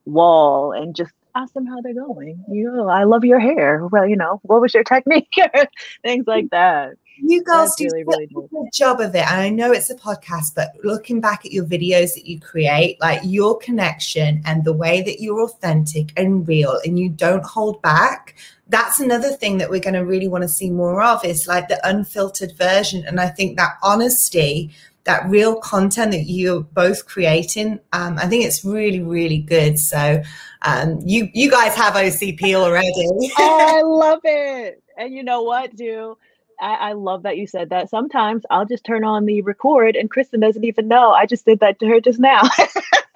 wall 0.07 0.73
and 0.73 0.95
just 0.95 1.13
ask 1.35 1.53
them 1.53 1.67
how 1.67 1.81
they're 1.81 1.95
going. 1.95 2.45
You 2.49 2.71
know, 2.71 2.89
I 2.89 3.05
love 3.05 3.25
your 3.25 3.41
hair. 3.41 3.87
Well, 3.91 4.07
you 4.07 4.17
know, 4.17 4.41
what 4.45 4.61
was 4.61 4.73
your 4.73 4.85
technique? 4.85 5.35
Things 6.03 6.27
like 6.29 6.51
that 6.51 6.95
you 7.17 7.43
girls 7.43 7.75
do 7.77 7.85
really, 7.93 8.05
really 8.05 8.25
a 8.25 8.49
good 8.49 8.73
job 8.73 9.01
of 9.01 9.15
it. 9.15 9.27
And 9.31 9.41
I 9.41 9.49
know 9.49 9.73
it's 9.73 9.91
a 9.91 9.95
podcast, 9.95 10.55
but 10.55 10.73
looking 10.83 11.21
back 11.21 11.45
at 11.45 11.53
your 11.53 11.65
videos 11.65 12.15
that 12.15 12.27
you 12.27 12.41
create, 12.41 13.01
like 13.01 13.21
your 13.25 13.59
connection 13.59 14.43
and 14.45 14.65
the 14.65 14.73
way 14.73 15.03
that 15.03 15.21
you're 15.21 15.43
authentic 15.43 16.13
and 16.17 16.47
real 16.47 16.79
and 16.85 16.99
you 16.99 17.09
don't 17.09 17.45
hold 17.45 17.81
back, 17.83 18.35
that's 18.69 19.01
another 19.01 19.33
thing 19.33 19.59
that 19.59 19.71
we're 19.71 19.81
going 19.81 19.95
to 19.95 20.05
really 20.05 20.29
want 20.29 20.43
to 20.43 20.49
see 20.49 20.71
more 20.71 21.03
of 21.03 21.25
is 21.25 21.47
like 21.47 21.69
the 21.69 21.81
unfiltered 21.89 22.57
version. 22.57 23.05
And 23.07 23.21
I 23.21 23.29
think 23.29 23.57
that 23.57 23.77
honesty 23.83 24.73
that 25.05 25.29
real 25.29 25.57
content 25.57 26.13
that 26.13 26.25
you're 26.25 26.63
both 26.63 27.07
creating. 27.07 27.79
Um, 27.93 28.19
I 28.19 28.27
think 28.27 28.45
it's 28.45 28.65
really, 28.65 29.03
really 29.03 29.39
good. 29.39 29.79
So 29.79 30.23
um, 30.63 30.99
you 31.05 31.29
you 31.35 31.51
guys 31.51 31.75
have 31.75 31.95
OCP 31.95 32.55
already. 32.55 33.09
oh, 33.39 33.79
I 33.79 33.83
love 33.85 34.21
it. 34.25 34.83
And 34.97 35.13
you 35.13 35.23
know 35.23 35.43
what, 35.43 35.77
do 35.77 36.17
I, 36.65 36.91
I, 36.91 36.93
love 36.95 37.25
that 37.25 37.37
you 37.37 37.47
said 37.47 37.69
that. 37.71 37.91
Sometimes 37.91 38.43
I'll 38.49 38.65
just 38.65 38.85
turn 38.85 39.05
on 39.05 39.27
the 39.27 39.43
record 39.43 39.97
and 39.97 40.11
Kristen 40.11 40.41
doesn't 40.41 40.65
even 40.65 40.89
know. 40.89 41.11
I 41.11 41.27
just 41.27 41.45
did 41.45 41.61
that 41.61 41.79
to 41.81 41.87
her 41.87 42.01
just 42.01 42.19
now. 42.19 42.43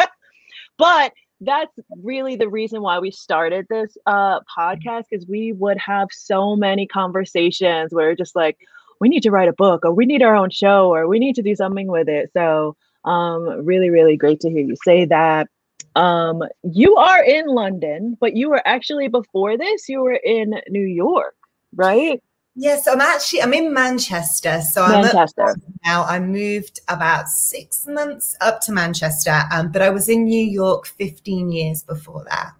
but 0.79 1.13
that's 1.41 1.73
really 2.03 2.37
the 2.37 2.49
reason 2.49 2.83
why 2.83 2.99
we 2.99 3.11
started 3.11 3.67
this 3.71 3.97
uh, 4.07 4.41
podcast 4.41 5.05
because 5.11 5.27
we 5.27 5.53
would 5.53 5.79
have 5.79 6.09
so 6.11 6.57
many 6.57 6.87
conversations 6.87 7.93
where 7.93 8.15
just 8.15 8.37
like 8.37 8.59
we 9.01 9.09
need 9.09 9.23
to 9.23 9.31
write 9.31 9.49
a 9.49 9.53
book 9.55 9.85
or 9.85 9.95
we 9.95 10.05
need 10.05 10.23
our 10.23 10.35
own 10.35 10.51
show 10.51 10.93
or 10.93 11.07
we 11.07 11.19
need 11.19 11.37
to 11.37 11.43
do 11.43 11.55
something 11.55 11.87
with 11.87 12.09
it 12.09 12.31
so 12.33 12.77
um, 13.05 13.65
really 13.65 13.89
really 13.89 14.17
great 14.17 14.41
to 14.41 14.51
hear 14.51 14.65
you 14.65 14.75
say 14.85 15.05
that 15.05 15.49
um, 15.95 16.43
you 16.65 16.97
are 16.97 17.23
in 17.23 17.47
london 17.47 18.17
but 18.21 18.35
you 18.35 18.51
were 18.51 18.63
actually 18.67 19.07
before 19.07 19.57
this 19.57 19.89
you 19.89 20.01
were 20.01 20.19
in 20.25 20.61
new 20.69 20.81
york 20.81 21.37
right 21.77 22.21
Yes, 22.61 22.89
I'm 22.89 23.01
actually 23.01 23.41
I'm 23.41 23.55
in 23.55 23.73
Manchester. 23.73 24.61
So 24.73 24.85
Manchester. 24.89 25.51
I'm 25.51 25.79
now. 25.85 26.03
I 26.03 26.19
moved 26.19 26.81
about 26.89 27.29
six 27.29 27.87
months 27.87 28.35
up 28.41 28.61
to 28.63 28.73
Manchester, 28.73 29.43
um, 29.53 29.71
but 29.71 29.81
I 29.81 29.91
was 29.91 30.09
in 30.09 30.25
New 30.25 30.45
York 30.45 30.89
15 30.89 31.53
years 31.53 31.85
before 31.85 32.25
that. 32.29 32.55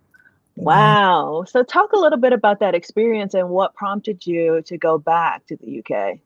Wow. 0.55 1.45
So 1.49 1.65
talk 1.65 1.93
a 1.93 1.97
little 1.97 2.19
bit 2.19 2.33
about 2.33 2.61
that 2.61 2.77
experience 2.77 3.35
and 3.35 3.49
what 3.49 3.75
prompted 3.75 4.25
you 4.25 4.63
to 4.67 4.79
go 4.79 4.99
back 4.99 5.45
to 5.49 5.57
the 5.57 5.81
UK. 5.81 6.21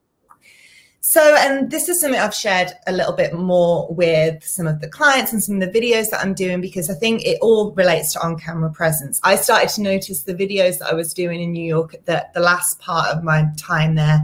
So, 1.05 1.35
and 1.37 1.69
this 1.69 1.89
is 1.89 2.01
something 2.01 2.21
I've 2.21 2.33
shared 2.33 2.75
a 2.87 2.93
little 2.93 3.13
bit 3.13 3.35
more 3.35 3.93
with 3.93 4.47
some 4.47 4.69
of 4.69 4.81
the 4.81 4.89
clients 4.89 5.33
and 5.33 5.43
some 5.43 5.61
of 5.61 5.73
the 5.73 5.81
videos 5.81 6.11
that 6.11 6.21
I'm 6.21 6.33
doing 6.33 6.61
because 6.61 6.89
I 6.89 6.95
think 6.95 7.27
it 7.27 7.39
all 7.43 7.73
relates 7.73 8.13
to 8.13 8.23
on 8.23 8.39
camera 8.39 8.71
presence. 8.71 9.21
I 9.25 9.35
started 9.35 9.69
to 9.71 9.83
notice 9.83 10.23
the 10.23 10.33
videos 10.33 10.79
that 10.79 10.87
I 10.87 10.95
was 10.95 11.13
doing 11.13 11.43
in 11.43 11.51
New 11.51 11.65
York 11.65 11.97
that 12.05 12.33
the 12.35 12.41
last 12.41 12.79
part 12.79 13.09
of 13.09 13.25
my 13.25 13.47
time 13.57 13.97
there, 13.97 14.21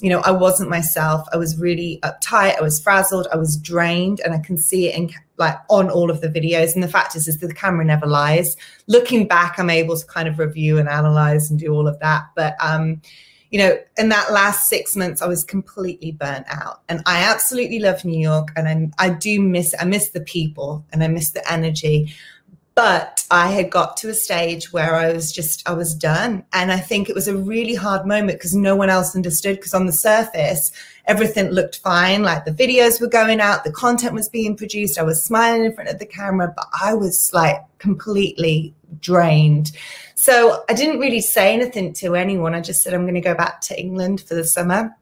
you 0.00 0.10
know, 0.10 0.20
I 0.20 0.30
wasn't 0.30 0.68
myself. 0.68 1.26
I 1.32 1.38
was 1.38 1.58
really 1.58 1.98
uptight. 2.02 2.58
I 2.58 2.62
was 2.62 2.78
frazzled. 2.78 3.26
I 3.32 3.36
was 3.36 3.56
drained, 3.56 4.20
and 4.20 4.34
I 4.34 4.38
can 4.38 4.58
see 4.58 4.86
it 4.86 4.96
in 4.96 5.10
like 5.38 5.56
on 5.70 5.88
all 5.88 6.10
of 6.10 6.20
the 6.20 6.28
videos. 6.28 6.74
And 6.74 6.82
the 6.82 6.88
fact 6.88 7.16
is, 7.16 7.26
is 7.26 7.38
the 7.38 7.54
camera 7.54 7.86
never 7.86 8.06
lies. 8.06 8.54
Looking 8.86 9.26
back, 9.26 9.58
I'm 9.58 9.70
able 9.70 9.96
to 9.96 10.06
kind 10.06 10.28
of 10.28 10.38
review 10.38 10.76
and 10.76 10.90
analyze 10.90 11.50
and 11.50 11.58
do 11.58 11.72
all 11.72 11.88
of 11.88 11.98
that. 12.00 12.26
But 12.36 12.54
um, 12.60 13.00
you 13.50 13.58
know, 13.58 13.78
in 13.96 14.10
that 14.10 14.32
last 14.32 14.68
six 14.68 14.94
months, 14.94 15.22
I 15.22 15.26
was 15.26 15.42
completely 15.42 16.12
burnt 16.12 16.46
out. 16.48 16.82
And 16.88 17.02
I 17.06 17.22
absolutely 17.22 17.78
love 17.78 18.04
New 18.04 18.20
York 18.20 18.48
and 18.56 18.92
I, 18.98 19.06
I 19.06 19.10
do 19.10 19.40
miss, 19.40 19.74
I 19.78 19.84
miss 19.84 20.10
the 20.10 20.20
people 20.20 20.84
and 20.92 21.02
I 21.02 21.08
miss 21.08 21.30
the 21.30 21.50
energy. 21.50 22.14
But 22.78 23.24
I 23.32 23.50
had 23.50 23.72
got 23.72 23.96
to 23.96 24.08
a 24.08 24.14
stage 24.14 24.72
where 24.72 24.94
I 24.94 25.12
was 25.12 25.32
just, 25.32 25.68
I 25.68 25.72
was 25.72 25.96
done. 25.96 26.44
And 26.52 26.70
I 26.70 26.78
think 26.78 27.08
it 27.08 27.14
was 27.16 27.26
a 27.26 27.36
really 27.36 27.74
hard 27.74 28.06
moment 28.06 28.38
because 28.38 28.54
no 28.54 28.76
one 28.76 28.88
else 28.88 29.16
understood. 29.16 29.56
Because 29.56 29.74
on 29.74 29.86
the 29.86 29.92
surface, 29.92 30.70
everything 31.06 31.48
looked 31.48 31.78
fine. 31.78 32.22
Like 32.22 32.44
the 32.44 32.52
videos 32.52 33.00
were 33.00 33.08
going 33.08 33.40
out, 33.40 33.64
the 33.64 33.72
content 33.72 34.14
was 34.14 34.28
being 34.28 34.56
produced. 34.56 34.96
I 34.96 35.02
was 35.02 35.24
smiling 35.24 35.64
in 35.64 35.74
front 35.74 35.90
of 35.90 35.98
the 35.98 36.06
camera, 36.06 36.52
but 36.54 36.68
I 36.80 36.94
was 36.94 37.32
like 37.34 37.60
completely 37.78 38.76
drained. 39.00 39.72
So 40.14 40.62
I 40.68 40.72
didn't 40.72 41.00
really 41.00 41.20
say 41.20 41.52
anything 41.54 41.92
to 41.94 42.14
anyone. 42.14 42.54
I 42.54 42.60
just 42.60 42.82
said, 42.82 42.94
I'm 42.94 43.02
going 43.02 43.14
to 43.14 43.20
go 43.20 43.34
back 43.34 43.60
to 43.62 43.80
England 43.80 44.20
for 44.20 44.36
the 44.36 44.44
summer 44.44 44.96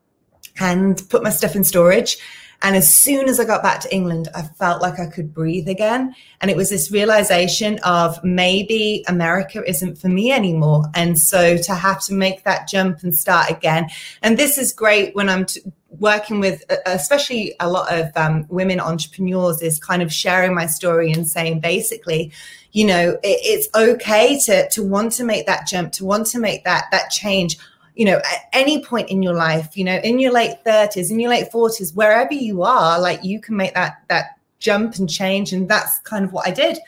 and 0.58 1.06
put 1.10 1.22
my 1.22 1.28
stuff 1.28 1.54
in 1.54 1.62
storage. 1.62 2.16
And 2.62 2.74
as 2.76 2.92
soon 2.92 3.28
as 3.28 3.38
I 3.38 3.44
got 3.44 3.62
back 3.62 3.80
to 3.80 3.94
England, 3.94 4.28
I 4.34 4.42
felt 4.42 4.82
like 4.82 4.98
I 4.98 5.06
could 5.06 5.32
breathe 5.32 5.68
again. 5.68 6.14
And 6.40 6.50
it 6.50 6.56
was 6.56 6.70
this 6.70 6.90
realization 6.90 7.78
of 7.84 8.22
maybe 8.24 9.04
America 9.08 9.62
isn't 9.66 9.98
for 9.98 10.08
me 10.08 10.32
anymore. 10.32 10.84
And 10.94 11.18
so 11.18 11.56
to 11.56 11.74
have 11.74 12.00
to 12.04 12.14
make 12.14 12.44
that 12.44 12.68
jump 12.68 13.02
and 13.02 13.14
start 13.14 13.50
again. 13.50 13.88
And 14.22 14.38
this 14.38 14.58
is 14.58 14.72
great 14.72 15.14
when 15.14 15.28
I'm 15.28 15.44
t- 15.44 15.60
working 15.98 16.40
with, 16.40 16.64
especially 16.86 17.54
a 17.60 17.68
lot 17.68 17.92
of 17.92 18.10
um, 18.16 18.46
women 18.48 18.80
entrepreneurs, 18.80 19.62
is 19.62 19.78
kind 19.78 20.02
of 20.02 20.12
sharing 20.12 20.54
my 20.54 20.66
story 20.66 21.12
and 21.12 21.28
saying 21.28 21.60
basically, 21.60 22.32
you 22.72 22.84
know, 22.84 23.12
it, 23.22 23.38
it's 23.42 23.68
okay 23.74 24.38
to 24.40 24.68
to 24.70 24.82
want 24.82 25.12
to 25.12 25.24
make 25.24 25.46
that 25.46 25.66
jump, 25.66 25.92
to 25.92 26.04
want 26.04 26.26
to 26.28 26.38
make 26.38 26.64
that 26.64 26.86
that 26.90 27.10
change. 27.10 27.58
You 27.96 28.04
know, 28.04 28.16
at 28.18 28.48
any 28.52 28.84
point 28.84 29.10
in 29.10 29.22
your 29.22 29.34
life, 29.34 29.76
you 29.76 29.84
know, 29.84 29.96
in 29.96 30.18
your 30.18 30.32
late 30.32 30.62
thirties, 30.64 31.10
in 31.10 31.18
your 31.18 31.30
late 31.30 31.50
forties, 31.50 31.92
wherever 31.94 32.32
you 32.32 32.62
are, 32.62 33.00
like 33.00 33.24
you 33.24 33.40
can 33.40 33.56
make 33.56 33.74
that 33.74 34.02
that 34.08 34.38
jump 34.58 34.96
and 34.96 35.10
change, 35.10 35.52
and 35.52 35.68
that's 35.68 35.98
kind 36.00 36.24
of 36.24 36.32
what 36.32 36.46
I 36.46 36.50
did. 36.50 36.78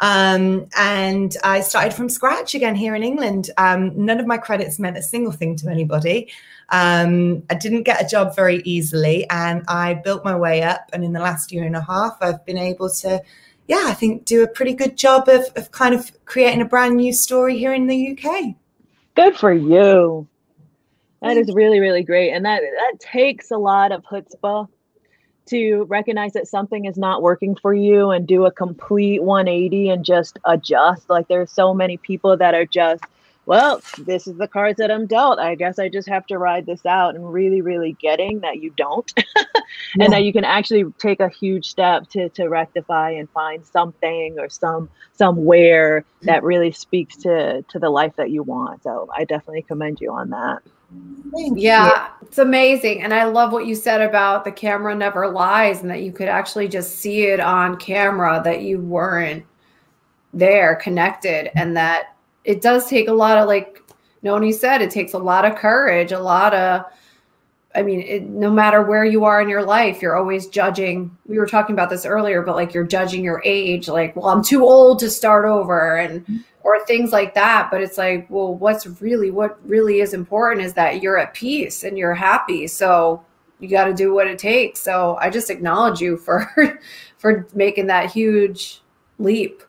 Um, 0.00 0.66
and 0.76 1.36
I 1.44 1.60
started 1.60 1.94
from 1.94 2.08
scratch 2.08 2.54
again 2.54 2.74
here 2.74 2.94
in 2.94 3.04
England. 3.04 3.50
Um, 3.56 3.92
none 3.94 4.18
of 4.18 4.26
my 4.26 4.38
credits 4.38 4.78
meant 4.78 4.96
a 4.96 5.02
single 5.02 5.32
thing 5.32 5.54
to 5.56 5.68
anybody. 5.68 6.28
Um, 6.70 7.44
I 7.50 7.54
didn't 7.54 7.84
get 7.84 8.02
a 8.02 8.08
job 8.08 8.34
very 8.34 8.62
easily, 8.64 9.28
and 9.30 9.62
I 9.68 9.94
built 9.94 10.24
my 10.24 10.34
way 10.34 10.62
up. 10.62 10.90
And 10.92 11.04
in 11.04 11.12
the 11.12 11.20
last 11.20 11.52
year 11.52 11.64
and 11.64 11.76
a 11.76 11.82
half, 11.82 12.16
I've 12.20 12.44
been 12.46 12.58
able 12.58 12.90
to 12.90 13.22
yeah, 13.68 13.84
I 13.86 13.94
think 13.94 14.24
do 14.24 14.42
a 14.42 14.48
pretty 14.48 14.74
good 14.74 14.96
job 14.96 15.28
of, 15.28 15.44
of 15.56 15.70
kind 15.70 15.94
of 15.94 16.10
creating 16.24 16.60
a 16.60 16.64
brand 16.64 16.96
new 16.96 17.12
story 17.12 17.58
here 17.58 17.72
in 17.72 17.86
the 17.86 18.18
UK. 18.18 18.54
Good 19.14 19.36
for 19.36 19.52
you. 19.52 20.26
That 21.22 21.36
is 21.36 21.52
really, 21.54 21.80
really 21.80 22.02
great. 22.02 22.32
And 22.32 22.44
that 22.44 22.62
that 22.62 23.00
takes 23.00 23.50
a 23.50 23.56
lot 23.56 23.92
of 23.92 24.02
chutzpah 24.02 24.68
to 25.46 25.84
recognize 25.84 26.32
that 26.32 26.46
something 26.48 26.84
is 26.84 26.96
not 26.96 27.22
working 27.22 27.54
for 27.54 27.74
you 27.74 28.10
and 28.10 28.26
do 28.26 28.44
a 28.46 28.50
complete 28.50 29.22
180 29.22 29.90
and 29.90 30.04
just 30.04 30.38
adjust. 30.44 31.08
Like 31.08 31.28
there's 31.28 31.50
so 31.50 31.74
many 31.74 31.96
people 31.96 32.36
that 32.36 32.54
are 32.54 32.66
just 32.66 33.04
well, 33.44 33.80
this 33.98 34.26
is 34.26 34.36
the 34.36 34.46
cards 34.46 34.78
that 34.78 34.90
I'm 34.90 35.06
dealt. 35.06 35.40
I 35.40 35.56
guess 35.56 35.78
I 35.78 35.88
just 35.88 36.08
have 36.08 36.26
to 36.26 36.38
ride 36.38 36.66
this 36.66 36.86
out 36.86 37.16
and 37.16 37.32
really, 37.32 37.60
really 37.60 37.96
getting 38.00 38.40
that 38.40 38.62
you 38.62 38.72
don't. 38.76 39.12
and 39.16 40.02
yeah. 40.02 40.08
that 40.10 40.24
you 40.24 40.32
can 40.32 40.44
actually 40.44 40.84
take 40.98 41.20
a 41.20 41.28
huge 41.28 41.68
step 41.68 42.08
to, 42.10 42.28
to 42.30 42.48
rectify 42.48 43.10
and 43.10 43.28
find 43.30 43.64
something 43.64 44.38
or 44.38 44.48
some 44.48 44.88
somewhere 45.14 46.04
that 46.22 46.42
really 46.42 46.70
speaks 46.70 47.16
to 47.16 47.62
to 47.68 47.78
the 47.78 47.90
life 47.90 48.14
that 48.16 48.30
you 48.30 48.42
want. 48.42 48.82
So 48.84 49.08
I 49.14 49.24
definitely 49.24 49.62
commend 49.62 50.00
you 50.00 50.12
on 50.12 50.30
that. 50.30 50.62
Thank 51.34 51.58
yeah, 51.58 52.08
you. 52.20 52.26
it's 52.28 52.38
amazing. 52.38 53.02
And 53.02 53.12
I 53.12 53.24
love 53.24 53.52
what 53.52 53.66
you 53.66 53.74
said 53.74 54.02
about 54.02 54.44
the 54.44 54.52
camera 54.52 54.94
never 54.94 55.28
lies 55.28 55.80
and 55.80 55.90
that 55.90 56.02
you 56.02 56.12
could 56.12 56.28
actually 56.28 56.68
just 56.68 56.98
see 56.98 57.26
it 57.26 57.40
on 57.40 57.76
camera 57.76 58.40
that 58.44 58.62
you 58.62 58.78
weren't 58.78 59.44
there 60.34 60.76
connected 60.76 61.50
and 61.58 61.76
that 61.76 62.11
it 62.44 62.60
does 62.60 62.86
take 62.86 63.08
a 63.08 63.12
lot 63.12 63.38
of 63.38 63.46
like 63.46 63.78
Noni 64.22 64.52
said, 64.52 64.82
it 64.82 64.90
takes 64.90 65.12
a 65.12 65.18
lot 65.18 65.44
of 65.44 65.56
courage, 65.56 66.12
a 66.12 66.20
lot 66.20 66.54
of 66.54 66.84
I 67.74 67.82
mean, 67.82 68.00
it, 68.02 68.24
no 68.24 68.50
matter 68.50 68.82
where 68.82 69.04
you 69.04 69.24
are 69.24 69.40
in 69.40 69.48
your 69.48 69.64
life, 69.64 70.02
you're 70.02 70.16
always 70.16 70.46
judging. 70.46 71.16
We 71.26 71.38
were 71.38 71.46
talking 71.46 71.72
about 71.72 71.88
this 71.88 72.04
earlier, 72.04 72.42
but 72.42 72.54
like 72.54 72.74
you're 72.74 72.84
judging 72.84 73.24
your 73.24 73.40
age, 73.44 73.88
like, 73.88 74.14
well, 74.14 74.26
I'm 74.26 74.44
too 74.44 74.62
old 74.62 74.98
to 74.98 75.10
start 75.10 75.46
over, 75.46 75.96
and 75.96 76.44
or 76.64 76.84
things 76.84 77.12
like 77.12 77.34
that. 77.34 77.70
But 77.70 77.80
it's 77.80 77.96
like, 77.96 78.26
well, 78.28 78.54
what's 78.54 78.86
really 79.00 79.30
what 79.30 79.58
really 79.66 80.00
is 80.00 80.12
important 80.12 80.66
is 80.66 80.74
that 80.74 81.02
you're 81.02 81.18
at 81.18 81.34
peace 81.34 81.82
and 81.82 81.96
you're 81.96 82.14
happy. 82.14 82.66
So 82.66 83.24
you 83.58 83.68
got 83.68 83.84
to 83.84 83.94
do 83.94 84.12
what 84.12 84.26
it 84.26 84.38
takes. 84.38 84.80
So 84.80 85.16
I 85.20 85.30
just 85.30 85.50
acknowledge 85.50 86.00
you 86.00 86.16
for 86.18 86.78
for 87.18 87.48
making 87.54 87.86
that 87.86 88.10
huge 88.10 88.82
leap. 89.18 89.62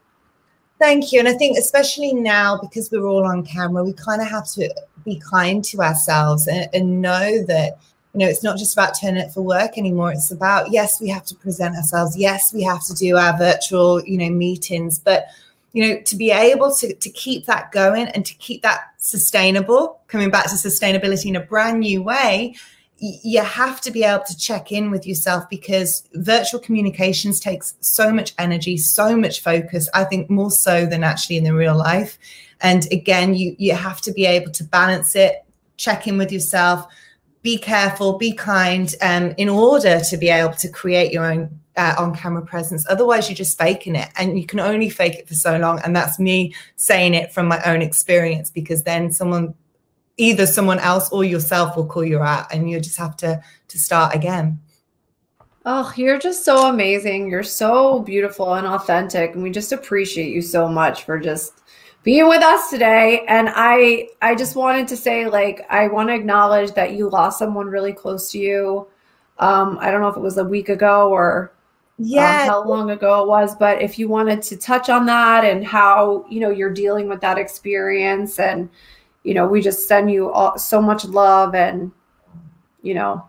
Thank 0.84 1.13
you. 1.13 1.19
And 1.19 1.30
I 1.30 1.34
think, 1.34 1.58
especially 1.58 2.12
now, 2.13 2.58
because 2.58 2.91
we're 2.91 3.08
all 3.08 3.26
on 3.26 3.46
camera, 3.46 3.86
we 3.86 3.93
kind 3.93 4.22
of 4.22 4.28
have 4.28 4.46
to 4.56 4.69
be 5.06 5.17
kind 5.17 5.63
to 5.63 5.82
ourselves 5.82 6.46
and, 6.46 6.67
and, 6.74 7.02
know 7.02 7.41
that, 7.46 7.78
you 8.13 8.19
know, 8.19 8.28
it's 8.28 8.43
not 8.43 8.58
just 8.58 8.74
about 8.74 9.00
turning 9.00 9.24
it 9.24 9.32
for 9.32 9.41
work 9.41 9.78
anymore. 9.78 10.12
It's 10.12 10.30
about, 10.30 10.74
yes, 10.74 11.00
we 11.00 11.08
have 11.08 11.24
to 11.28 11.36
present 11.36 11.78
ourselves. 11.78 12.17
Yes, 12.17 12.54
we 12.54 12.63
have 12.63 12.84
to 12.88 12.93
do 12.96 13.15
our 13.15 13.38
virtual, 13.38 14.04
you 14.04 14.17
know, 14.17 14.30
meetings. 14.30 15.00
But, 15.00 15.28
you 15.72 15.88
know, 15.88 16.02
to 16.02 16.17
be 16.17 16.32
able 16.32 16.76
to, 16.76 16.93
to 16.93 17.10
keep 17.12 17.46
that 17.46 17.72
going 17.72 18.10
and 18.10 18.26
to 18.26 18.34
keep 18.34 18.62
that 18.63 18.82
sustainable, 18.98 20.02
coming 20.10 20.32
back 20.32 20.50
to 20.50 20.56
sustainability 20.56 21.28
in 21.28 21.38
a 21.38 21.46
brand 21.46 21.80
new 21.80 22.04
way, 22.04 22.56
you 23.04 23.42
have 23.42 23.82
to 23.82 23.92
be 23.92 24.04
able 24.04 24.24
to 24.24 24.38
check 24.38 24.72
in 24.72 24.89
with 24.89 25.06
yourself 25.06 25.50
because 25.50 26.08
virtual 26.13 26.60
communications 26.60 27.39
takes 27.39 27.76
so 27.82 28.13
much 28.13 28.34
energy 28.39 28.78
so 28.78 29.18
much 29.18 29.42
focus 29.42 29.89
i 29.94 30.04
think 30.06 30.30
more 30.30 30.52
so 30.52 30.86
than 30.86 31.04
actually 31.04 31.38
in 31.38 31.44
the 31.44 31.54
real 31.54 31.78
life. 31.78 32.18
And 32.62 32.88
again 32.92 33.34
you 33.34 33.56
you 33.60 33.74
have 33.74 34.00
to 34.02 34.13
be 34.13 34.26
able 34.26 34.52
to 34.54 34.63
balance 34.63 35.16
it 35.16 35.44
check 35.76 36.08
in 36.08 36.18
with 36.18 36.32
yourself 36.32 36.88
be 37.42 37.58
careful 37.58 38.18
be 38.18 38.32
kind 38.32 38.96
um, 39.02 39.34
in 39.38 39.50
order 39.50 40.00
to 40.10 40.16
be 40.18 40.30
able 40.30 40.54
to 40.54 40.70
create 40.70 41.12
your 41.12 41.26
own 41.26 41.60
uh, 41.76 41.96
on 41.98 42.16
camera 42.16 42.46
presence. 42.46 42.86
Otherwise 42.89 43.28
you're 43.28 43.36
just 43.36 43.58
faking 43.58 43.96
it 43.96 44.10
and 44.16 44.39
you 44.39 44.46
can 44.46 44.60
only 44.60 44.89
fake 44.89 45.16
it 45.16 45.28
for 45.28 45.34
so 45.34 45.58
long. 45.58 45.82
And 45.84 45.96
that's 45.96 46.20
me 46.20 46.54
saying 46.76 47.16
it 47.16 47.34
from 47.34 47.48
my 47.48 47.62
own 47.63 47.82
experience 47.82 48.50
because 48.52 48.84
then 48.84 49.12
someone 49.12 49.56
either 50.17 50.45
someone 50.45 50.80
else 50.80 51.12
or 51.12 51.23
yourself 51.23 51.76
will 51.76 51.86
call 51.86 52.04
you 52.06 52.19
out 52.19 52.54
and 52.54 52.69
you 52.69 52.80
just 52.80 52.97
have 52.97 53.17
to 53.17 53.41
to 53.67 53.80
start 53.80 54.15
again 54.15 54.60
Oh, 55.65 55.93
you're 55.95 56.19
just 56.19 56.43
so 56.43 56.67
amazing. 56.67 57.30
You're 57.30 57.41
so 57.41 57.99
beautiful 57.99 58.54
and 58.56 58.67
authentic. 58.67 59.34
And 59.34 59.41
we 59.41 59.49
just 59.49 59.71
appreciate 59.71 60.34
you 60.34 60.41
so 60.41 60.67
much 60.67 61.04
for 61.04 61.17
just 61.17 61.62
being 62.04 62.28
with 62.28 62.43
us 62.43 62.69
today. 62.69 63.23
And 63.30 63.49
I 63.49 64.10
I 64.21 64.36
just 64.36 64.58
wanted 64.58 64.89
to 64.89 64.97
say, 64.97 65.28
like, 65.30 65.65
I 65.69 65.88
want 65.88 66.10
to 66.10 66.15
acknowledge 66.15 66.73
that 66.73 66.93
you 66.93 67.10
lost 67.10 67.39
someone 67.39 67.67
really 67.67 67.93
close 67.93 68.30
to 68.32 68.39
you. 68.39 68.88
Um, 69.39 69.78
I 69.80 69.89
don't 69.89 70.02
know 70.02 70.10
if 70.10 70.17
it 70.17 70.21
was 70.21 70.38
a 70.38 70.43
week 70.43 70.67
ago 70.67 71.10
or 71.10 71.54
um, 71.99 72.06
yeah 72.06 72.41
um, 72.41 72.47
how 72.49 72.67
long 72.67 72.89
ago 72.89 73.21
it 73.21 73.28
was 73.28 73.56
but 73.56 73.82
if 73.82 73.99
you 73.99 74.08
wanted 74.08 74.41
to 74.41 74.58
touch 74.58 74.89
on 74.89 75.06
that 75.06 75.45
and 75.45 75.65
how 75.65 76.26
you 76.28 76.39
know 76.39 76.49
you're 76.49 76.73
dealing 76.73 77.08
with 77.08 77.21
that 77.21 77.38
experience 77.38 78.39
and 78.39 78.67
you 79.23 79.33
know 79.33 79.47
we 79.47 79.62
just 79.62 79.88
send 79.88 80.12
you 80.12 80.31
all, 80.31 80.57
so 80.57 80.81
much 80.81 81.05
love 81.05 81.55
and 81.55 81.91
you 82.81 82.93
know 82.93 83.27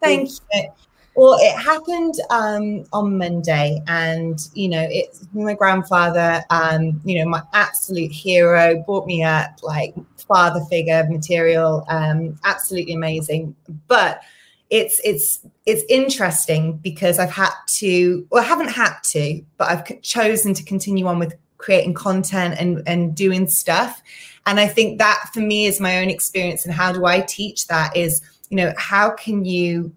thank 0.00 0.30
you 0.52 0.70
well, 1.16 1.38
it 1.40 1.56
happened 1.56 2.14
um, 2.30 2.84
on 2.92 3.16
Monday, 3.16 3.80
and 3.86 4.38
you 4.54 4.68
know, 4.68 4.84
it's 4.90 5.24
my 5.32 5.54
grandfather, 5.54 6.42
um, 6.50 7.00
you 7.04 7.18
know, 7.20 7.30
my 7.30 7.42
absolute 7.52 8.10
hero, 8.10 8.82
brought 8.82 9.06
me 9.06 9.22
up 9.22 9.60
like 9.62 9.94
father 10.26 10.60
figure 10.68 11.06
material, 11.08 11.84
um, 11.88 12.38
absolutely 12.44 12.94
amazing. 12.94 13.54
But 13.86 14.22
it's 14.70 15.00
it's 15.04 15.46
it's 15.66 15.84
interesting 15.88 16.78
because 16.78 17.20
I've 17.20 17.30
had 17.30 17.52
to, 17.78 18.26
well, 18.30 18.42
I 18.42 18.46
haven't 18.46 18.70
had 18.70 18.94
to, 19.10 19.40
but 19.56 19.68
I've 19.68 20.02
chosen 20.02 20.52
to 20.54 20.64
continue 20.64 21.06
on 21.06 21.20
with 21.20 21.36
creating 21.58 21.94
content 21.94 22.56
and 22.58 22.82
and 22.88 23.14
doing 23.14 23.46
stuff. 23.46 24.02
And 24.46 24.60
I 24.60 24.66
think 24.66 24.98
that 24.98 25.30
for 25.32 25.40
me 25.40 25.66
is 25.66 25.80
my 25.80 26.00
own 26.00 26.10
experience, 26.10 26.64
and 26.64 26.74
how 26.74 26.92
do 26.92 27.06
I 27.06 27.20
teach 27.20 27.66
that 27.68 27.96
is, 27.96 28.20
you 28.50 28.56
know, 28.56 28.72
how 28.76 29.10
can 29.10 29.44
you 29.44 29.94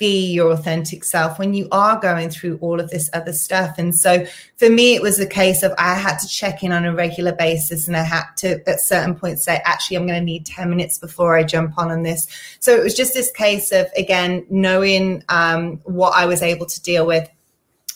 be 0.00 0.32
your 0.32 0.50
authentic 0.50 1.04
self 1.04 1.38
when 1.38 1.52
you 1.52 1.68
are 1.70 2.00
going 2.00 2.30
through 2.30 2.58
all 2.62 2.80
of 2.80 2.88
this 2.88 3.10
other 3.12 3.34
stuff. 3.34 3.76
And 3.76 3.94
so 3.94 4.24
for 4.56 4.70
me, 4.70 4.94
it 4.94 5.02
was 5.02 5.20
a 5.20 5.26
case 5.26 5.62
of 5.62 5.74
I 5.76 5.94
had 5.94 6.16
to 6.20 6.26
check 6.26 6.64
in 6.64 6.72
on 6.72 6.86
a 6.86 6.94
regular 6.94 7.32
basis 7.32 7.86
and 7.86 7.94
I 7.94 8.02
had 8.02 8.24
to 8.38 8.66
at 8.66 8.80
certain 8.80 9.14
points 9.14 9.44
say, 9.44 9.60
actually, 9.66 9.98
I'm 9.98 10.06
going 10.06 10.18
to 10.18 10.24
need 10.24 10.46
10 10.46 10.70
minutes 10.70 10.98
before 10.98 11.36
I 11.36 11.44
jump 11.44 11.76
on 11.76 11.90
on 11.90 12.02
this. 12.02 12.26
So 12.60 12.74
it 12.74 12.82
was 12.82 12.96
just 12.96 13.12
this 13.12 13.30
case 13.30 13.72
of, 13.72 13.88
again, 13.94 14.46
knowing 14.48 15.22
um, 15.28 15.76
what 15.84 16.16
I 16.16 16.24
was 16.24 16.40
able 16.40 16.64
to 16.64 16.82
deal 16.82 17.06
with. 17.06 17.28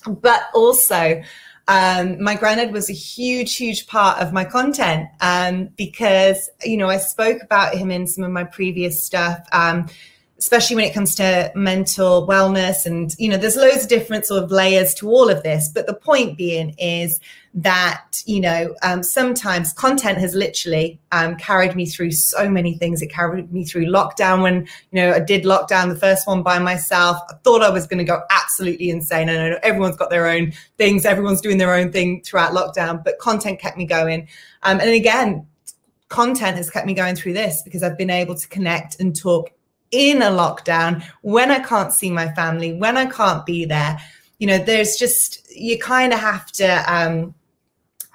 But 0.06 0.42
also, 0.54 1.22
um, 1.66 2.22
my 2.22 2.34
granddad 2.34 2.72
was 2.72 2.90
a 2.90 2.94
huge, 2.94 3.56
huge 3.56 3.86
part 3.86 4.20
of 4.20 4.32
my 4.32 4.44
content 4.44 5.08
um, 5.20 5.70
because, 5.76 6.50
you 6.62 6.76
know, 6.76 6.88
I 6.88 6.98
spoke 6.98 7.42
about 7.42 7.74
him 7.74 7.90
in 7.90 8.06
some 8.06 8.24
of 8.24 8.30
my 8.30 8.44
previous 8.44 9.04
stuff. 9.04 9.38
Um, 9.52 9.86
especially 10.44 10.76
when 10.76 10.84
it 10.84 10.92
comes 10.92 11.14
to 11.14 11.50
mental 11.54 12.28
wellness 12.28 12.84
and 12.84 13.14
you 13.18 13.30
know 13.30 13.38
there's 13.38 13.56
loads 13.56 13.84
of 13.84 13.88
different 13.88 14.26
sort 14.26 14.44
of 14.44 14.50
layers 14.50 14.92
to 14.92 15.08
all 15.08 15.30
of 15.30 15.42
this 15.42 15.70
but 15.70 15.86
the 15.86 15.94
point 15.94 16.36
being 16.36 16.74
is 16.76 17.18
that 17.54 18.04
you 18.26 18.40
know 18.40 18.74
um, 18.82 19.02
sometimes 19.02 19.72
content 19.72 20.18
has 20.18 20.34
literally 20.34 21.00
um, 21.12 21.34
carried 21.36 21.74
me 21.74 21.86
through 21.86 22.10
so 22.10 22.50
many 22.50 22.76
things. 22.76 23.00
It 23.00 23.06
carried 23.06 23.50
me 23.54 23.64
through 23.64 23.86
lockdown 23.86 24.42
when 24.42 24.66
you 24.90 25.00
know 25.00 25.12
i 25.12 25.20
did 25.20 25.44
lockdown 25.44 25.88
the 25.88 25.96
first 25.98 26.26
one 26.26 26.42
by 26.42 26.58
myself. 26.58 27.16
I 27.30 27.34
thought 27.42 27.62
i 27.62 27.70
was 27.70 27.86
going 27.86 27.98
to 27.98 28.04
go 28.04 28.20
absolutely 28.28 28.90
insane. 28.90 29.30
I 29.30 29.36
know 29.36 29.58
everyone's 29.62 29.96
got 29.96 30.10
their 30.10 30.26
own 30.26 30.52
things. 30.76 31.06
Everyone's 31.06 31.40
doing 31.40 31.56
their 31.56 31.72
own 31.72 31.90
thing 31.90 32.20
throughout 32.22 32.52
lockdown 32.52 33.02
but 33.02 33.18
content 33.18 33.60
kept 33.60 33.78
me 33.78 33.86
going. 33.86 34.28
Um, 34.62 34.78
and 34.78 34.90
again 34.90 35.46
content 36.10 36.58
has 36.58 36.68
kept 36.68 36.86
me 36.86 36.92
going 36.92 37.16
through 37.16 37.32
this 37.32 37.62
because 37.62 37.82
i've 37.82 37.96
been 37.96 38.10
able 38.10 38.34
to 38.34 38.46
connect 38.48 39.00
and 39.00 39.16
talk 39.18 39.50
in 39.94 40.22
a 40.22 40.26
lockdown, 40.26 41.04
when 41.22 41.52
I 41.52 41.60
can't 41.60 41.92
see 41.92 42.10
my 42.10 42.32
family, 42.32 42.72
when 42.72 42.96
I 42.96 43.06
can't 43.06 43.46
be 43.46 43.64
there, 43.64 43.98
you 44.38 44.48
know, 44.48 44.58
there's 44.58 44.96
just, 44.96 45.48
you 45.54 45.78
kind 45.78 46.12
of 46.12 46.18
have 46.18 46.50
to, 46.52 46.92
um, 46.92 47.34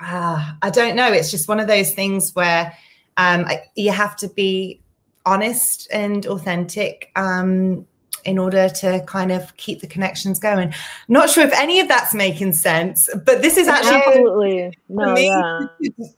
uh, 0.02 0.54
I 0.62 0.70
don't 0.70 0.98
know. 0.98 1.12
It's 1.12 1.32
just 1.32 1.48
one 1.48 1.62
of 1.62 1.68
those 1.68 1.94
things 1.94 2.36
where 2.36 2.76
um, 3.16 3.48
you 3.76 3.92
have 3.92 4.18
to 4.18 4.28
be 4.28 4.82
honest 5.26 5.88
and 5.92 6.26
authentic 6.26 7.12
um, 7.16 7.88
in 8.26 8.38
order 8.38 8.70
to 8.70 9.04
kind 9.06 9.32
of 9.32 9.56
keep 9.58 9.82
the 9.82 9.88
connections 9.88 10.40
going. 10.40 10.74
Not 11.08 11.30
sure 11.30 11.44
if 11.44 11.54
any 11.54 11.80
of 11.80 11.88
that's 11.88 12.14
making 12.14 12.54
sense, 12.54 13.10
but 13.26 13.42
this 13.42 13.58
is 13.58 13.68
actually 13.68 14.02
absolutely 14.06 14.78
no, 14.90 15.16
yeah. 15.18 15.68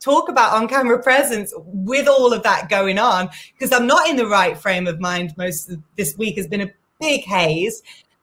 talk 0.00 0.28
about 0.28 0.52
on 0.52 0.68
camera 0.68 1.02
presence 1.02 1.52
with 1.56 2.08
all 2.08 2.32
of 2.32 2.42
that 2.42 2.68
going 2.68 2.98
on 2.98 3.30
because 3.52 3.72
I'm 3.72 3.86
not 3.86 4.08
in 4.08 4.16
the 4.16 4.26
right 4.26 4.56
frame 4.56 4.86
of 4.86 5.00
mind. 5.00 5.34
Most 5.36 5.70
of 5.70 5.82
this 5.96 6.16
week 6.16 6.36
has 6.36 6.46
been 6.46 6.62
a 6.62 6.70
big 7.00 7.22
haze. 7.22 7.82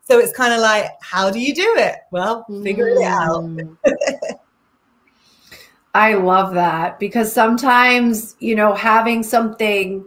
So 0.09 0.17
it's 0.17 0.33
kind 0.33 0.53
of 0.53 0.59
like, 0.59 0.89
how 1.01 1.29
do 1.29 1.39
you 1.39 1.53
do 1.53 1.75
it? 1.77 1.97
Well, 2.09 2.45
figure 2.63 2.87
mm. 2.87 2.97
it 2.97 3.03
out. 3.03 3.43
Mm. 3.43 3.77
I 5.93 6.13
love 6.13 6.53
that 6.53 6.99
because 6.99 7.31
sometimes, 7.31 8.35
you 8.39 8.55
know, 8.55 8.73
having 8.73 9.23
something 9.23 10.05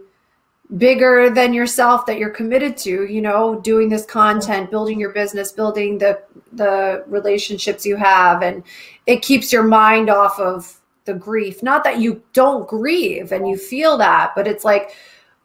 bigger 0.77 1.29
than 1.29 1.53
yourself 1.53 2.05
that 2.05 2.17
you're 2.17 2.31
committed 2.31 2.75
to 2.75 3.05
you 3.05 3.21
know 3.21 3.59
doing 3.59 3.89
this 3.89 4.05
content 4.05 4.71
building 4.71 4.99
your 4.99 5.11
business 5.11 5.51
building 5.51 5.99
the 5.99 6.19
the 6.55 7.03
relationships 7.07 7.85
you 7.85 7.95
have. 7.95 8.41
And 8.41 8.63
it 9.05 9.21
keeps 9.21 9.51
your 9.51 9.63
mind 9.63 10.09
off 10.09 10.39
of 10.39 10.79
the 11.05 11.13
grief. 11.13 11.61
Not 11.61 11.83
that 11.83 11.99
you 11.99 12.21
don't 12.31 12.67
grieve 12.67 13.31
and 13.31 13.47
you 13.47 13.57
feel 13.57 13.97
that 13.97 14.31
but 14.35 14.47
it's 14.47 14.63
like 14.63 14.95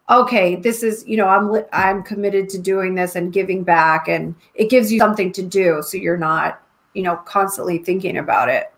okay 0.09 0.55
this 0.55 0.81
is 0.81 1.05
you 1.07 1.15
know 1.15 1.27
i'm 1.27 1.63
i'm 1.71 2.01
committed 2.01 2.49
to 2.49 2.57
doing 2.57 2.95
this 2.95 3.15
and 3.15 3.33
giving 3.33 3.63
back. 3.63 4.07
And 4.07 4.35
it 4.55 4.69
gives 4.69 4.91
you 4.91 4.99
something 4.99 5.31
to 5.33 5.43
do 5.43 5.81
so 5.81 5.97
you're 5.97 6.17
not 6.17 6.61
you 6.93 7.03
know 7.03 7.17
constantly 7.17 7.77
thinking 7.77 8.17
about 8.17 8.49
it 8.49 8.71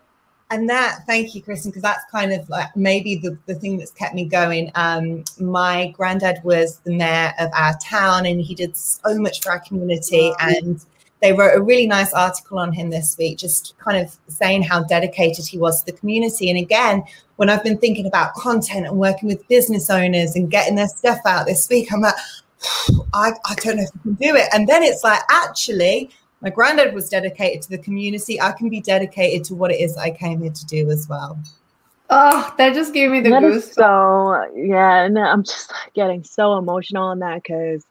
and 0.52 0.68
that 0.68 1.00
thank 1.06 1.34
you 1.34 1.42
kristen 1.42 1.70
because 1.70 1.82
that's 1.82 2.04
kind 2.10 2.32
of 2.32 2.48
like 2.48 2.74
maybe 2.76 3.16
the, 3.16 3.36
the 3.46 3.54
thing 3.54 3.78
that's 3.78 3.90
kept 3.90 4.14
me 4.14 4.24
going 4.24 4.70
um, 4.74 5.24
my 5.40 5.88
granddad 5.96 6.38
was 6.44 6.78
the 6.80 6.92
mayor 6.92 7.32
of 7.38 7.50
our 7.54 7.74
town 7.78 8.26
and 8.26 8.40
he 8.40 8.54
did 8.54 8.76
so 8.76 9.18
much 9.18 9.42
for 9.42 9.50
our 9.50 9.60
community 9.60 10.28
wow. 10.28 10.36
and 10.40 10.84
they 11.20 11.32
wrote 11.32 11.56
a 11.56 11.62
really 11.62 11.86
nice 11.86 12.12
article 12.12 12.58
on 12.58 12.72
him 12.72 12.90
this 12.90 13.16
week 13.18 13.38
just 13.38 13.74
kind 13.78 13.96
of 13.96 14.16
saying 14.28 14.62
how 14.62 14.82
dedicated 14.84 15.46
he 15.46 15.58
was 15.58 15.82
to 15.82 15.92
the 15.92 15.98
community 15.98 16.50
and 16.50 16.58
again 16.58 17.02
when 17.36 17.48
i've 17.48 17.64
been 17.64 17.78
thinking 17.78 18.06
about 18.06 18.34
content 18.34 18.86
and 18.86 18.96
working 18.96 19.28
with 19.28 19.46
business 19.48 19.88
owners 19.88 20.36
and 20.36 20.50
getting 20.50 20.74
their 20.74 20.88
stuff 20.88 21.18
out 21.24 21.46
this 21.46 21.68
week 21.68 21.92
i'm 21.92 22.02
like 22.02 22.14
I, 23.14 23.32
I 23.44 23.54
don't 23.56 23.76
know 23.76 23.82
if 23.82 23.90
I 23.90 24.02
can 24.02 24.14
do 24.14 24.36
it. 24.36 24.48
And 24.54 24.68
then 24.68 24.82
it's 24.82 25.02
like, 25.02 25.20
actually, 25.28 26.10
my 26.42 26.50
granddad 26.50 26.92
was 26.92 27.08
dedicated 27.08 27.62
to 27.62 27.70
the 27.70 27.78
community. 27.78 28.40
I 28.40 28.52
can 28.52 28.68
be 28.68 28.80
dedicated 28.80 29.44
to 29.44 29.54
what 29.54 29.70
it 29.70 29.80
is 29.80 29.96
I 29.96 30.10
came 30.10 30.42
here 30.42 30.52
to 30.52 30.66
do 30.66 30.90
as 30.90 31.08
well. 31.08 31.38
Oh, 32.10 32.54
that 32.58 32.74
just 32.74 32.92
gave 32.92 33.10
me 33.10 33.20
the 33.20 33.30
that 33.30 33.42
goosebumps. 33.42 33.74
So 33.74 34.52
yeah, 34.54 35.04
and 35.04 35.18
I'm 35.18 35.44
just 35.44 35.72
getting 35.94 36.22
so 36.24 36.58
emotional 36.58 37.04
on 37.04 37.20
that 37.20 37.42
because 37.42 37.86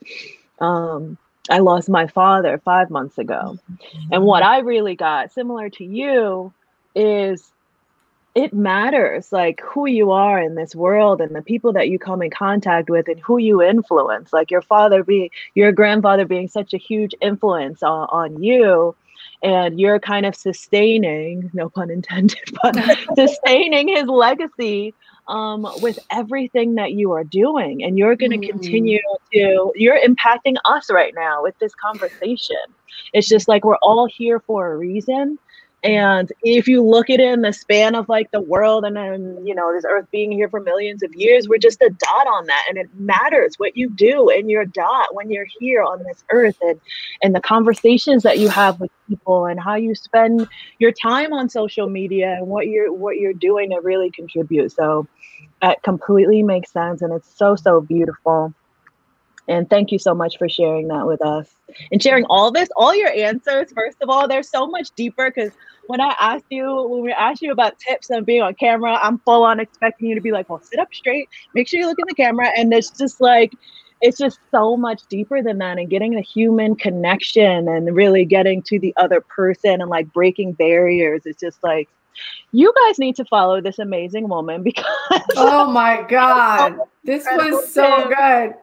um, 0.59 1.17
I 1.49 1.59
lost 1.59 1.89
my 1.89 2.05
father 2.05 2.61
five 2.63 2.91
months 2.91 3.17
ago, 3.17 3.57
mm-hmm. 3.71 4.13
and 4.13 4.23
what 4.23 4.43
I 4.43 4.59
really 4.59 4.95
got, 4.95 5.31
similar 5.31 5.69
to 5.71 5.83
you, 5.83 6.53
is 6.93 7.51
it 8.34 8.54
matters 8.54 9.32
like 9.32 9.62
who 9.62 9.88
you 9.88 10.12
are 10.12 10.41
in 10.41 10.56
this 10.56 10.76
world 10.76 11.20
and 11.22 11.36
the 11.36 11.41
people 11.41 11.74
that 11.74 11.89
you 11.89 12.00
come 12.00 12.22
in 12.22 12.30
contact 12.30 12.89
with 12.89 13.08
and 13.08 13.20
who 13.20 13.38
you 13.38 13.62
influence. 13.62 14.32
Like 14.32 14.52
your 14.52 14.62
father 14.62 15.04
being 15.04 15.30
your 15.54 15.72
grandfather 15.72 16.26
being 16.26 16.48
such 16.48 16.74
a 16.74 16.78
huge 16.78 17.13
influence 17.22 17.84
on, 17.84 18.08
on 18.10 18.41
you 18.41 18.96
and 19.44 19.80
you're 19.80 20.00
kind 20.00 20.26
of 20.26 20.36
sustaining 20.36 21.50
no 21.54 21.70
pun 21.70 21.89
intended 21.89 22.39
but 22.63 22.76
sustaining 23.15 23.88
his 23.88 24.06
legacy 24.06 24.94
um, 25.28 25.67
with 25.82 26.00
everything 26.12 26.76
that 26.76 26.94
you 26.94 27.12
are 27.12 27.24
doing. 27.24 27.84
And 27.84 27.98
you're 27.98 28.15
going 28.15 28.32
to 28.32 28.38
mm-hmm. 28.38 28.60
continue 28.60 29.02
to 29.34 29.72
you're 29.76 30.00
impacting 30.00 30.56
us 30.65 30.91
right 30.91 31.13
now 31.15 31.44
with 31.44 31.58
this 31.60 31.74
conversation. 31.76 32.58
It's 33.13 33.28
just 33.28 33.48
like 33.48 33.63
we're 33.63 33.78
all 33.78 34.08
here 34.08 34.39
for 34.39 34.74
a 34.74 34.78
reason 34.78 35.38
and 35.84 36.32
if 36.44 36.67
you 36.67 36.84
look 36.84 37.10
at 37.10 37.20
it 37.20 37.34
in 37.34 37.41
the 37.41 37.52
span 37.52 37.96
of 37.96 38.08
like 38.08 38.30
the 38.30 38.41
world 38.41 38.86
and 38.86 38.96
then, 38.96 39.44
you 39.46 39.56
know, 39.56 39.74
this 39.74 39.84
earth 39.89 40.06
being 40.12 40.32
here 40.32 40.48
for 40.48 40.60
millions 40.60 41.02
of 41.02 41.12
years, 41.15 41.50
we're 41.50 41.58
just 41.58 41.82
a 41.82 41.89
dot 41.89 42.28
on 42.28 42.46
that. 42.46 42.63
And 42.70 42.78
it 42.78 42.88
matters 43.00 43.56
what 43.58 43.76
you 43.76 43.89
do 43.89 44.30
in 44.30 44.48
your 44.48 44.63
dot 44.63 45.15
when 45.15 45.32
you're 45.32 45.48
here 45.60 45.82
on 45.82 46.04
this 46.04 46.24
earth 46.30 46.58
and, 46.62 46.80
and 47.24 47.34
the 47.34 47.41
conversations 47.41 48.22
that 48.24 48.38
you 48.38 48.48
have 48.50 48.80
with 48.80 48.91
people 49.10 49.46
and 49.46 49.60
how 49.60 49.74
you 49.74 49.96
spend 49.96 50.48
your 50.78 50.91
time 50.91 51.34
on 51.34 51.50
social 51.50 51.89
media 51.89 52.34
and 52.34 52.46
what 52.46 52.67
you're 52.67 52.94
what 52.94 53.17
you're 53.17 53.34
doing 53.34 53.72
to 53.72 53.80
really 53.82 54.12
contribute. 54.12 54.72
So 54.72 55.08
that 55.63 55.82
completely 55.82 56.44
makes 56.44 56.72
sense 56.72 57.02
and 57.02 57.12
it's 57.12 57.36
so, 57.36 57.56
so 57.56 57.82
beautiful. 57.82 58.54
And 59.51 59.69
thank 59.69 59.91
you 59.91 59.99
so 59.99 60.15
much 60.15 60.37
for 60.37 60.47
sharing 60.47 60.87
that 60.87 61.05
with 61.05 61.21
us 61.21 61.53
and 61.91 62.01
sharing 62.01 62.23
all 62.29 62.51
this, 62.51 62.69
all 62.77 62.95
your 62.95 63.11
answers. 63.11 63.71
First 63.75 63.97
of 64.01 64.09
all, 64.09 64.25
they're 64.25 64.43
so 64.43 64.65
much 64.65 64.91
deeper 64.91 65.29
because 65.29 65.51
when 65.87 65.99
I 65.99 66.15
asked 66.21 66.45
you, 66.49 66.87
when 66.87 67.01
we 67.01 67.11
asked 67.11 67.41
you 67.41 67.51
about 67.51 67.77
tips 67.77 68.09
and 68.09 68.25
being 68.25 68.41
on 68.41 68.53
camera, 68.55 68.97
I'm 69.01 69.19
full 69.19 69.43
on 69.43 69.59
expecting 69.59 70.07
you 70.07 70.15
to 70.15 70.21
be 70.21 70.31
like, 70.31 70.49
well, 70.49 70.61
sit 70.61 70.79
up 70.79 70.93
straight, 70.93 71.27
make 71.53 71.67
sure 71.67 71.81
you 71.81 71.85
look 71.85 71.99
in 71.99 72.05
the 72.07 72.15
camera. 72.15 72.49
And 72.55 72.73
it's 72.73 72.91
just 72.91 73.19
like, 73.19 73.51
it's 74.01 74.17
just 74.17 74.39
so 74.51 74.77
much 74.77 75.01
deeper 75.09 75.43
than 75.43 75.57
that 75.57 75.77
and 75.77 75.89
getting 75.89 76.15
a 76.15 76.21
human 76.21 76.75
connection 76.75 77.67
and 77.67 77.93
really 77.93 78.23
getting 78.23 78.61
to 78.63 78.79
the 78.79 78.93
other 78.95 79.19
person 79.19 79.81
and 79.81 79.89
like 79.89 80.11
breaking 80.13 80.53
barriers. 80.53 81.23
It's 81.25 81.41
just 81.41 81.61
like 81.61 81.89
you 82.53 82.73
guys 82.85 82.99
need 82.99 83.17
to 83.17 83.25
follow 83.25 83.59
this 83.59 83.79
amazing 83.79 84.29
woman 84.29 84.63
because 84.63 84.85
oh 85.35 85.69
my 85.71 86.01
god. 86.09 86.77
This 87.03 87.25
was 87.25 87.69
so 87.73 88.07
good 88.07 88.55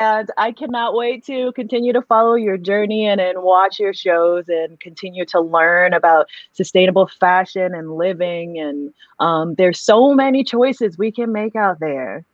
and 0.00 0.30
I 0.36 0.52
cannot 0.52 0.94
wait 0.94 1.24
to 1.26 1.52
continue 1.52 1.92
to 1.92 2.02
follow 2.02 2.34
your 2.34 2.56
journey 2.56 3.06
and, 3.06 3.20
and 3.20 3.42
watch 3.42 3.78
your 3.78 3.94
shows 3.94 4.48
and 4.48 4.78
continue 4.80 5.24
to 5.26 5.40
learn 5.40 5.94
about 5.94 6.26
sustainable 6.52 7.06
fashion 7.06 7.74
and 7.74 7.96
living. 7.96 8.58
And 8.58 8.92
um, 9.20 9.54
there's 9.54 9.80
so 9.80 10.12
many 10.12 10.44
choices 10.44 10.98
we 10.98 11.12
can 11.12 11.32
make 11.32 11.56
out 11.56 11.80
there. 11.80 12.24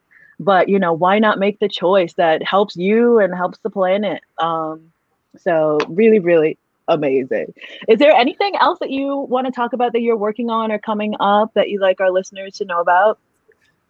But 0.41 0.69
you 0.69 0.79
know, 0.79 0.93
why 0.93 1.19
not 1.19 1.39
make 1.39 1.61
the 1.61 1.69
choice 1.69 2.15
that 2.15 2.43
helps 2.43 2.77
you 2.77 3.19
and 3.19 3.35
helps 3.35 3.59
the 3.59 3.71
planet? 3.71 4.23
Um, 4.39 4.93
so 5.39 5.79
really, 5.89 6.19
really 6.19 6.59
amazing. 6.89 7.55
Is 7.89 7.99
there 7.99 8.13
anything 8.13 8.57
else 8.57 8.79
that 8.81 8.91
you 8.91 9.17
want 9.17 9.47
to 9.47 9.53
talk 9.53 9.73
about 9.73 9.93
that 9.93 10.03
you're 10.03 10.17
working 10.17 10.51
on 10.51 10.73
or 10.73 10.79
coming 10.79 11.15
up 11.21 11.55
that 11.55 11.71
you 11.71 11.81
like 11.81 12.01
our 12.01 12.11
listeners 12.11 12.57
to 12.57 12.65
know 12.65 12.81
about? 12.81 13.19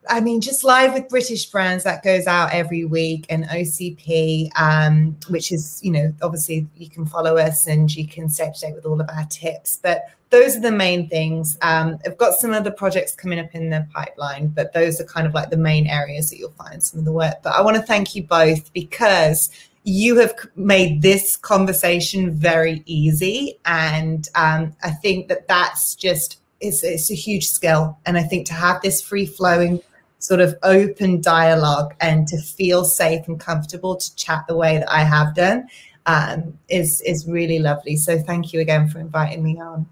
I 0.09 0.21
mean, 0.21 0.41
just 0.41 0.65
live 0.65 0.95
with 0.95 1.09
British 1.09 1.47
brands 1.47 1.85
that 1.85 2.03
goes 2.03 2.27
out 2.27 2.53
every 2.53 2.85
week, 2.85 3.27
and 3.31 3.45
OCP, 3.45 4.51
um, 4.59 5.17
which 5.29 5.53
is, 5.53 5.81
you 5.83 5.93
know, 5.93 6.13
obviously 6.23 6.67
you 6.77 6.89
can 6.89 7.07
follow 7.07 7.37
us 7.37 7.67
and 7.67 7.95
you 7.95 8.07
can 8.07 8.29
stay 8.29 8.49
up 8.49 8.55
to 8.55 8.61
date 8.61 8.75
with 8.75 8.85
all 8.85 9.01
of 9.01 9.09
our 9.09 9.25
tips. 9.27 9.79
But 9.83 10.07
those 10.31 10.57
are 10.57 10.61
the 10.61 10.73
main 10.73 11.09
things. 11.09 11.57
Um, 11.63 11.99
I've 12.05 12.17
got 12.17 12.35
some 12.35 12.53
other 12.53 12.71
projects 12.71 13.15
coming 13.15 13.39
up 13.39 13.55
in 13.55 13.71
the 13.71 13.87
pipeline, 13.93 14.49
but 14.49 14.73
those 14.73 15.01
are 15.01 15.05
kind 15.05 15.27
of 15.27 15.35
like 15.35 15.51
the 15.51 15.57
main 15.57 15.87
areas 15.87 16.31
that 16.31 16.39
you'll 16.39 16.51
find 16.51 16.83
some 16.83 16.99
of 16.99 17.05
the 17.05 17.13
work. 17.13 17.37
But 17.43 17.55
I 17.55 17.61
want 17.61 17.77
to 17.77 17.83
thank 17.83 18.15
you 18.15 18.25
both 18.25 18.73
because 18.73 19.51
you 19.85 20.17
have 20.17 20.35
made 20.57 21.03
this 21.03 21.37
conversation 21.37 22.31
very 22.31 22.83
easy. 22.87 23.59
And 23.67 24.29
um, 24.35 24.75
I 24.83 24.91
think 24.91 25.29
that 25.29 25.49
that's 25.49 25.95
just 25.95 26.39
it's, 26.61 26.83
it's 26.83 27.11
a 27.11 27.15
huge 27.15 27.47
skill. 27.47 27.99
And 28.07 28.17
I 28.17 28.23
think 28.23 28.47
to 28.47 28.55
have 28.55 28.81
this 28.81 29.03
free 29.03 29.27
flowing 29.27 29.81
sort 30.23 30.41
of 30.41 30.55
open 30.63 31.21
dialogue 31.21 31.95
and 32.01 32.29
to 32.29 32.39
feel 32.39 32.85
safe 32.85 33.27
and 33.27 33.41
comfortable 33.41 33.97
to 33.97 34.15
chat 34.15 34.45
the 34.47 34.57
way 34.57 34.79
that 34.79 34.91
I 34.91 35.03
have 35.03 35.35
done 35.35 35.69
um, 36.07 36.57
is 36.69 37.01
is 37.03 37.27
really 37.27 37.59
lovely. 37.59 37.97
So 37.97 38.19
thank 38.19 38.53
you 38.53 38.61
again 38.61 38.89
for 38.89 39.01
inviting 39.01 39.43
me 39.43 39.61
on. 39.61 39.87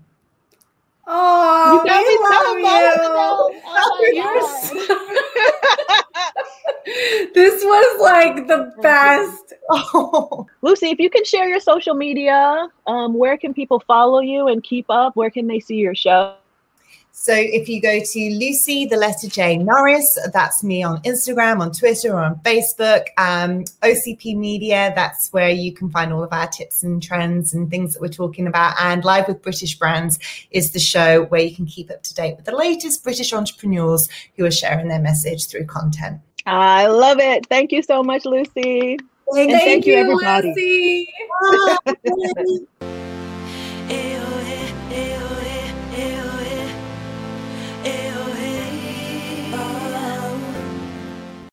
Oh, 1.07 1.73
you 1.73 1.91
got 1.91 2.07
me 2.07 2.17
so 2.31 2.57
emotional. 2.59 3.51
this 7.35 7.65
was 7.65 8.01
like 8.01 8.47
the 8.47 8.73
best. 8.81 9.55
Oh. 9.69 10.47
Lucy, 10.63 10.91
if 10.91 11.01
you 11.01 11.11
can 11.11 11.25
share 11.25 11.49
your 11.49 11.59
social 11.59 11.95
media, 11.95 12.69
um, 12.87 13.15
where 13.15 13.37
can 13.37 13.53
people 13.53 13.81
follow 13.81 14.21
you 14.21 14.47
and 14.47 14.63
keep 14.63 14.87
up? 14.89 15.17
Where 15.17 15.31
can 15.31 15.49
they 15.49 15.59
see 15.59 15.77
your 15.77 15.97
show? 15.97 16.37
So 17.21 17.35
if 17.35 17.69
you 17.69 17.83
go 17.83 18.01
to 18.01 18.31
Lucy, 18.31 18.87
the 18.87 18.97
letter 18.97 19.29
J 19.29 19.59
Norris, 19.59 20.17
that's 20.33 20.65
me 20.65 20.83
on 20.83 21.03
Instagram, 21.03 21.61
on 21.61 21.71
Twitter, 21.71 22.15
or 22.15 22.21
on 22.23 22.37
Facebook. 22.37 23.09
Um, 23.19 23.65
OCP 23.83 24.35
Media, 24.39 24.95
that's 24.97 25.31
where 25.31 25.51
you 25.51 25.75
can 25.75 25.91
find 25.91 26.15
all 26.15 26.25
of 26.25 26.33
our 26.33 26.47
tips 26.47 26.83
and 26.83 27.03
trends 27.03 27.53
and 27.53 27.69
things 27.69 27.93
that 27.93 28.01
we're 28.01 28.09
talking 28.09 28.47
about. 28.47 28.75
And 28.81 29.05
Live 29.05 29.29
with 29.29 29.43
British 29.43 29.79
Brands 29.79 30.19
is 30.51 30.73
the 30.73 30.79
show 30.79 31.25
where 31.25 31.43
you 31.43 31.55
can 31.55 31.67
keep 31.67 31.91
up 31.91 32.03
to 32.05 32.15
date 32.15 32.37
with 32.37 32.47
the 32.47 32.57
latest 32.57 33.05
British 33.05 33.35
entrepreneurs 33.35 34.09
who 34.39 34.47
are 34.47 34.51
sharing 34.51 34.89
their 34.89 34.99
message 34.99 35.47
through 35.47 35.67
content. 35.67 36.23
I 36.47 36.87
love 36.87 37.19
it. 37.19 37.45
Thank 37.49 37.71
you 37.71 37.83
so 37.83 38.03
much, 38.03 38.25
Lucy. 38.25 38.99
Thank, 39.35 39.51
thank 39.53 39.85
you, 39.85 39.93
you, 39.93 39.99
everybody. 39.99 41.07
Lucy. 41.85 42.67